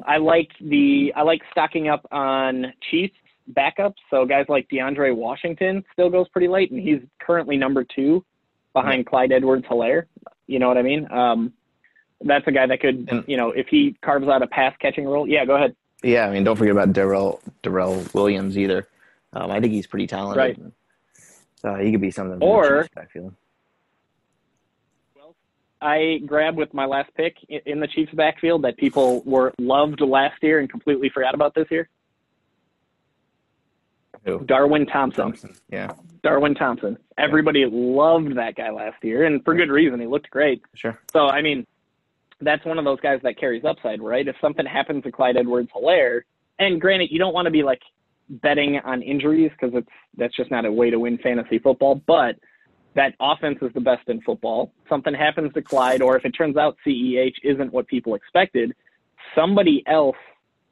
[0.05, 3.15] I like the I like stocking up on Chiefs
[3.51, 3.95] backups.
[4.09, 8.25] So guys like DeAndre Washington still goes pretty late, and he's currently number two
[8.75, 10.05] behind Clyde Edwards-Helaire.
[10.45, 11.11] You know what I mean?
[11.11, 11.53] Um,
[12.21, 15.27] that's a guy that could, you know, if he carves out a pass catching role.
[15.27, 15.75] Yeah, go ahead.
[16.03, 18.87] Yeah, I mean, don't forget about Darrel Darrell Williams either.
[19.33, 20.37] Um, I think he's pretty talented.
[20.37, 20.73] Right.
[21.55, 22.37] So he could be something.
[22.41, 23.33] Or backfield.
[25.15, 25.35] Well,
[25.81, 30.43] I grabbed with my last pick in the Chiefs backfield that people were loved last
[30.43, 31.89] year and completely forgot about this year.
[34.25, 34.39] Who?
[34.45, 35.23] Darwin Thompson.
[35.23, 35.55] Thompson.
[35.69, 35.93] Yeah.
[36.23, 36.97] Darwin Thompson.
[37.17, 37.67] Everybody yeah.
[37.71, 39.99] loved that guy last year, and for good reason.
[39.99, 40.61] He looked great.
[40.73, 40.99] Sure.
[41.13, 41.65] So, I mean,
[42.41, 44.27] that's one of those guys that carries upside, right?
[44.27, 46.21] If something happens to Clyde Edwards-Helaire,
[46.59, 47.81] and granted, you don't want to be like
[48.29, 52.01] betting on injuries because it's that's just not a way to win fantasy football.
[52.07, 52.35] But
[52.95, 54.71] that offense is the best in football.
[54.89, 58.73] Something happens to Clyde, or if it turns out CEH isn't what people expected,
[59.35, 60.15] somebody else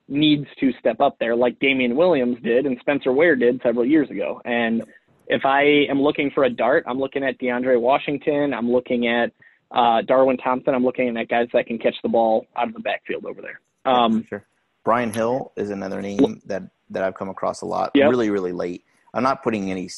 [0.07, 4.09] needs to step up there, like Damien Williams did and Spencer Ware did several years
[4.09, 4.41] ago.
[4.45, 4.83] And
[5.27, 8.53] if I am looking for a dart, I'm looking at DeAndre Washington.
[8.53, 9.31] I'm looking at
[9.71, 10.75] uh, Darwin Thompson.
[10.75, 13.59] I'm looking at guys that can catch the ball out of the backfield over there.
[13.85, 14.45] Um, sure.
[14.83, 17.91] Brian Hill is another name that that I've come across a lot.
[17.95, 18.09] Yep.
[18.09, 18.83] Really, really late.
[19.13, 19.89] I'm not putting any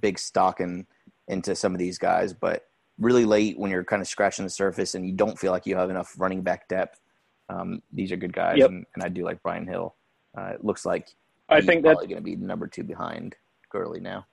[0.00, 0.86] big stock in
[1.28, 2.66] into some of these guys, but
[2.98, 5.76] really late when you're kind of scratching the surface and you don't feel like you
[5.76, 7.00] have enough running back depth
[7.48, 8.70] um, these are good guys, yep.
[8.70, 9.94] and, and, I do like Brian Hill.
[10.36, 11.08] Uh, it looks like
[11.48, 13.36] I think that's going to be number two behind
[13.70, 14.26] Gurley now.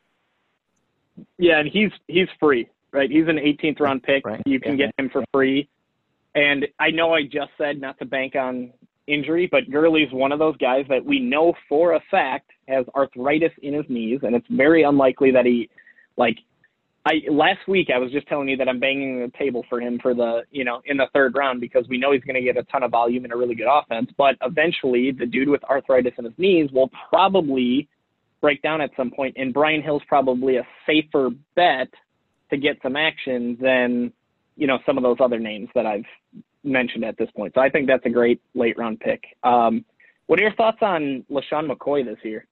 [1.37, 3.09] Yeah, and he's he's free, right?
[3.09, 4.25] He's an 18th round pick.
[4.25, 4.41] Right.
[4.45, 4.87] You can yeah.
[4.87, 5.69] get him for free.
[6.35, 8.71] And I know I just said not to bank on
[9.07, 13.51] injury, but Gurley's one of those guys that we know for a fact has arthritis
[13.63, 15.69] in his knees, and it's very unlikely that he
[16.17, 16.37] like
[17.05, 19.99] I last week I was just telling you that I'm banging the table for him
[20.01, 22.57] for the you know in the third round because we know he's going to get
[22.57, 24.11] a ton of volume and a really good offense.
[24.17, 27.87] But eventually, the dude with arthritis in his knees will probably
[28.41, 31.89] break down at some point, and Brian Hill's probably a safer bet
[32.49, 34.11] to get some action than
[34.55, 36.05] you know some of those other names that I've
[36.63, 37.53] mentioned at this point.
[37.55, 39.23] So I think that's a great late round pick.
[39.43, 39.85] Um,
[40.27, 42.45] what are your thoughts on LeSean McCoy this year?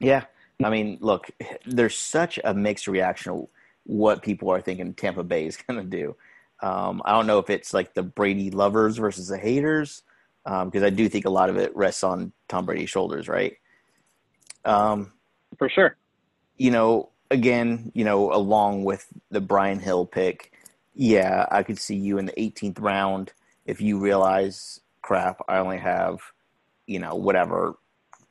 [0.00, 0.24] Yeah,
[0.62, 1.30] I mean, look,
[1.66, 3.48] there's such a mixed reaction of
[3.84, 6.16] what people are thinking Tampa Bay is going to do.
[6.60, 10.02] Um, I don't know if it's like the Brady lovers versus the haters,
[10.44, 13.56] because um, I do think a lot of it rests on Tom Brady's shoulders, right?
[14.64, 15.12] Um,
[15.56, 15.96] For sure.
[16.56, 20.52] You know, again, you know, along with the Brian Hill pick,
[20.94, 23.32] yeah, I could see you in the 18th round
[23.66, 26.18] if you realize, crap, I only have,
[26.86, 27.76] you know, whatever,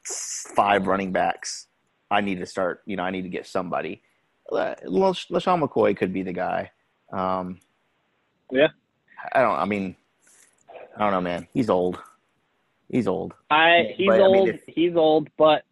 [0.04, 1.68] five running backs.
[2.10, 4.02] I need to start, you know, I need to get somebody.
[4.52, 6.72] LeSean McCoy could be the guy.
[7.12, 7.60] Um,
[8.52, 8.68] yeah.
[9.34, 9.96] I don't, I mean,
[10.96, 11.48] I don't know, man.
[11.54, 12.00] He's old.
[12.90, 13.34] He's old.
[13.50, 14.36] I he's but, old.
[14.36, 15.64] I mean, if, he's old, but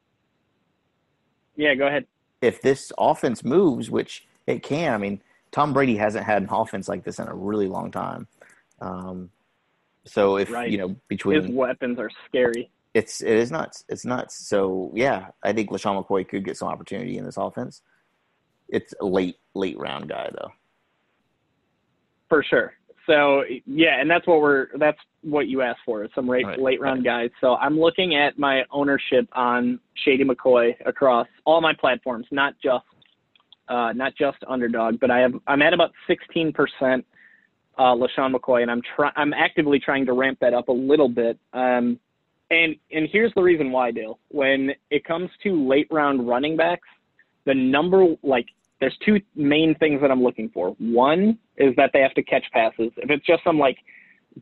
[1.55, 2.05] yeah, go ahead.
[2.41, 5.21] If this offense moves, which it can, I mean,
[5.51, 8.27] Tom Brady hasn't had an offense like this in a really long time.
[8.81, 9.29] Um,
[10.05, 10.69] so if right.
[10.69, 12.69] you know between his weapons are scary.
[12.96, 13.84] It's it is nuts.
[13.89, 14.48] It's nuts.
[14.48, 17.82] So yeah, I think LeSean McCoy could get some opportunity in this offense.
[18.70, 20.50] It's a late late round guy though.
[22.30, 22.74] For sure.
[23.06, 26.58] So yeah, and that's what we're that's what you asked for, some late right.
[26.58, 27.30] late round right.
[27.30, 27.32] guys.
[27.41, 32.86] So I'm looking at my ownership on Shady McCoy across all my platforms, not just
[33.68, 37.06] uh, not just underdog, but I have I'm at about 16 percent
[37.78, 41.10] uh, LeSean McCoy, and I'm try I'm actively trying to ramp that up a little
[41.10, 41.38] bit.
[41.52, 42.00] Um,
[42.52, 44.20] and and here's the reason why, Dale.
[44.30, 46.88] When it comes to late round running backs,
[47.46, 48.48] the number like
[48.80, 50.72] there's two main things that I'm looking for.
[50.80, 52.91] One is that they have to catch passes.
[52.98, 53.78] If it's just some like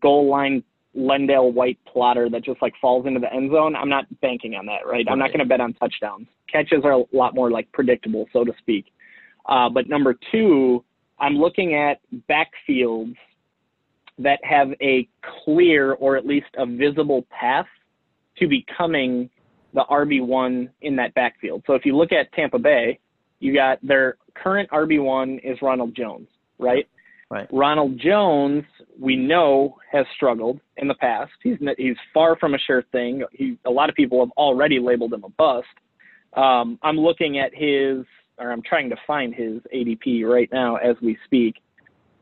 [0.01, 0.63] goal line
[0.97, 4.65] LenDale White plotter that just like falls into the end zone, I'm not banking on
[4.67, 5.05] that, right?
[5.09, 6.27] I'm not going to bet on touchdowns.
[6.51, 8.85] Catches are a lot more like predictable, so to speak.
[9.47, 10.83] Uh, but number two,
[11.19, 11.99] I'm looking at
[12.29, 13.15] backfields
[14.19, 15.07] that have a
[15.43, 17.65] clear or at least a visible path
[18.39, 19.29] to becoming
[19.73, 21.63] the RB1 in that backfield.
[21.65, 22.99] So if you look at Tampa Bay,
[23.39, 26.27] you got their current RB1 is Ronald Jones,
[26.59, 26.87] right?
[27.29, 27.47] Right.
[27.51, 28.63] Ronald Jones,
[28.99, 31.31] we know, has struggled in the past.
[31.41, 33.23] He's he's far from a sure thing.
[33.31, 35.65] He, a lot of people have already labeled him a bust.
[36.33, 38.05] Um, I'm looking at his,
[38.37, 41.55] or I'm trying to find his ADP right now as we speak.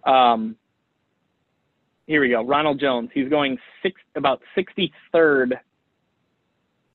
[0.05, 0.55] Um,
[2.07, 2.45] here we go.
[2.45, 3.09] Ronald Jones.
[3.13, 5.51] He's going six, about 63rd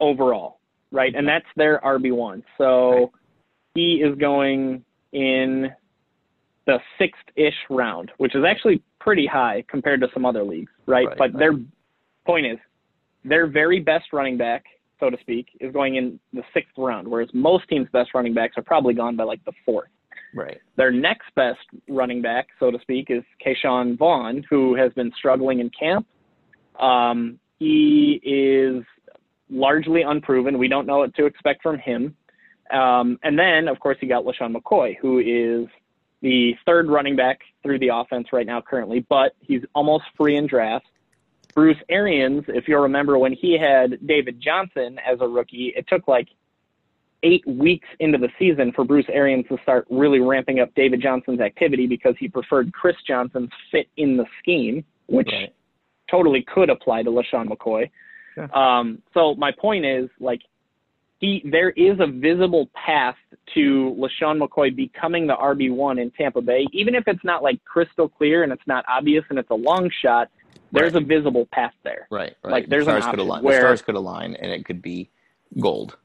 [0.00, 1.14] overall, right?
[1.14, 2.42] And that's their RB1.
[2.58, 3.08] So right.
[3.74, 5.70] he is going in
[6.66, 11.06] the sixth ish round, which is actually pretty high compared to some other leagues, right?
[11.06, 11.38] right but right.
[11.38, 11.52] their
[12.26, 12.58] point is
[13.24, 14.64] their very best running back,
[14.98, 18.54] so to speak, is going in the sixth round, whereas most teams' best running backs
[18.56, 19.88] are probably gone by like the fourth.
[20.34, 20.58] Right.
[20.76, 25.60] Their next best running back, so to speak, is Ke'Shawn Vaughn, who has been struggling
[25.60, 26.06] in camp.
[26.78, 28.84] Um, he is
[29.50, 30.58] largely unproven.
[30.58, 32.16] We don't know what to expect from him.
[32.70, 35.68] Um, and then, of course, you got LeSean McCoy, who is
[36.22, 40.46] the third running back through the offense right now currently, but he's almost free in
[40.46, 40.86] draft.
[41.54, 46.06] Bruce Arians, if you'll remember when he had David Johnson as a rookie, it took
[46.08, 46.28] like
[47.22, 51.40] eight weeks into the season for Bruce Arians to start really ramping up David Johnson's
[51.40, 55.54] activity because he preferred Chris Johnson's fit in the scheme, which right.
[56.10, 57.90] totally could apply to LeSean McCoy.
[58.36, 60.40] Um, so my point is like
[61.18, 63.16] he there is a visible path
[63.54, 67.64] to LeSean McCoy becoming the RB one in Tampa Bay, even if it's not like
[67.64, 70.28] crystal clear and it's not obvious and it's a long shot.
[70.72, 71.02] There's right.
[71.02, 72.08] a visible path there.
[72.10, 72.52] Right, right.
[72.52, 73.42] Like there's the stars an could align.
[73.42, 75.10] Where, the stars could align, and it could be
[75.60, 75.96] gold.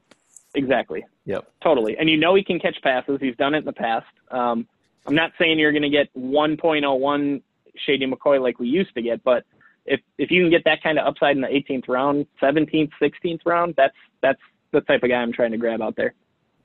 [0.54, 1.04] Exactly.
[1.26, 1.50] Yep.
[1.62, 1.96] Totally.
[1.98, 3.18] And you know he can catch passes.
[3.20, 4.06] He's done it in the past.
[4.30, 4.66] Um,
[5.06, 7.42] I'm not saying you're going to get 1.01
[7.86, 9.44] Shady McCoy like we used to get, but
[9.84, 13.40] if if you can get that kind of upside in the 18th round, 17th, 16th
[13.44, 14.40] round, that's that's
[14.72, 16.14] the type of guy I'm trying to grab out there.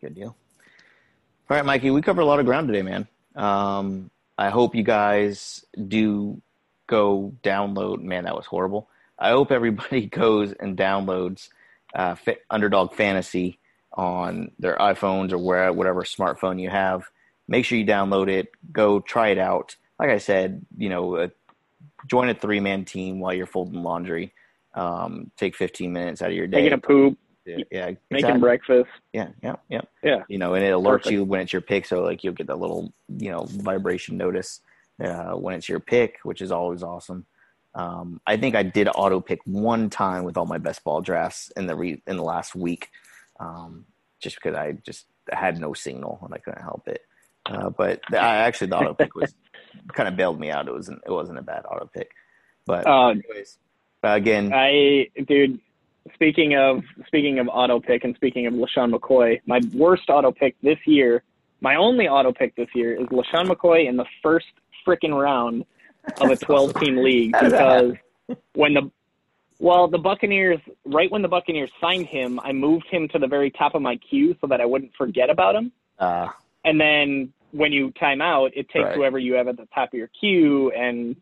[0.01, 0.35] Good deal.
[1.49, 3.07] All right, Mikey, we covered a lot of ground today, man.
[3.35, 6.41] Um, I hope you guys do
[6.87, 8.01] go download.
[8.01, 8.89] Man, that was horrible.
[9.17, 11.49] I hope everybody goes and downloads
[11.95, 12.15] uh,
[12.49, 13.59] Underdog Fantasy
[13.93, 17.09] on their iPhones or where whatever smartphone you have.
[17.47, 18.51] Make sure you download it.
[18.71, 19.75] Go try it out.
[19.99, 21.29] Like I said, you know,
[22.05, 24.33] join a three man team while you're folding laundry.
[24.73, 26.57] Um, take 15 minutes out of your day.
[26.57, 27.17] Taking a poop.
[27.45, 28.89] Yeah, yeah making breakfast.
[29.13, 29.81] Yeah, yeah, yeah.
[30.03, 30.23] Yeah.
[30.27, 31.11] You know, and it alerts Perfect.
[31.13, 34.59] you when it's your pick, so like you'll get that little, you know, vibration notice
[35.03, 37.25] uh, when it's your pick, which is always awesome.
[37.73, 41.51] Um, I think I did auto pick one time with all my best ball drafts
[41.55, 42.89] in the re- in the last week,
[43.39, 43.85] um,
[44.19, 47.01] just because I just had no signal and I couldn't help it.
[47.45, 49.33] Uh, but the, I actually the auto pick was
[49.93, 50.67] kind of bailed me out.
[50.67, 52.11] It wasn't it wasn't a bad auto pick,
[52.65, 53.57] but uh, anyways,
[54.03, 55.59] again, I dude.
[56.13, 60.55] Speaking of speaking of auto pick and speaking of LeSean McCoy, my worst auto pick
[60.61, 61.21] this year,
[61.59, 64.45] my only auto pick this year is LeSean McCoy in the first
[64.87, 65.65] freaking round
[66.21, 67.93] of a 12 team league because
[68.53, 68.89] when the
[69.59, 73.49] well, the Buccaneers, right when the Buccaneers signed him, I moved him to the very
[73.49, 75.71] top of my queue so that I wouldn't forget about him.
[75.97, 76.27] Uh,
[76.63, 78.95] and then when you time out, it takes Right.
[78.95, 81.15] whoever you have at the top of your queue, and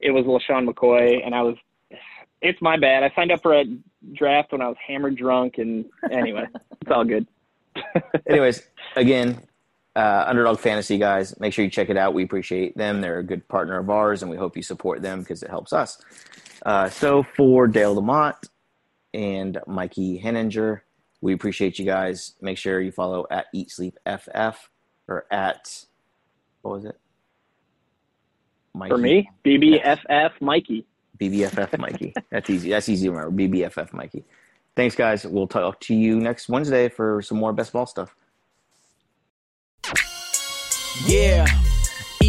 [0.00, 1.56] it was LeSean McCoy, and I was.
[2.42, 3.02] It's my bad.
[3.02, 3.64] I signed up for a
[4.12, 6.44] draft when I was hammered drunk, and anyway,
[6.82, 7.26] it's all good.
[8.28, 8.62] Anyways,
[8.94, 9.40] again,
[9.96, 12.12] uh, Underdog Fantasy guys, make sure you check it out.
[12.14, 13.00] We appreciate them.
[13.00, 15.72] They're a good partner of ours, and we hope you support them because it helps
[15.72, 15.98] us.
[16.64, 18.36] Uh, so for Dale Lamont
[19.14, 20.82] and Mikey Henninger,
[21.22, 22.34] we appreciate you guys.
[22.42, 24.68] Make sure you follow at Eat Sleep FF
[25.08, 25.84] or at
[26.62, 26.98] what was it?
[28.74, 30.86] Mikey, For me, BBFF Mikey.
[31.18, 32.14] BBFF Mikey.
[32.30, 32.70] That's easy.
[32.70, 33.42] That's easy to remember.
[33.42, 34.24] BBFF Mikey.
[34.74, 35.24] Thanks, guys.
[35.24, 38.14] We'll talk to you next Wednesday for some more best ball stuff.
[41.06, 41.46] Yeah.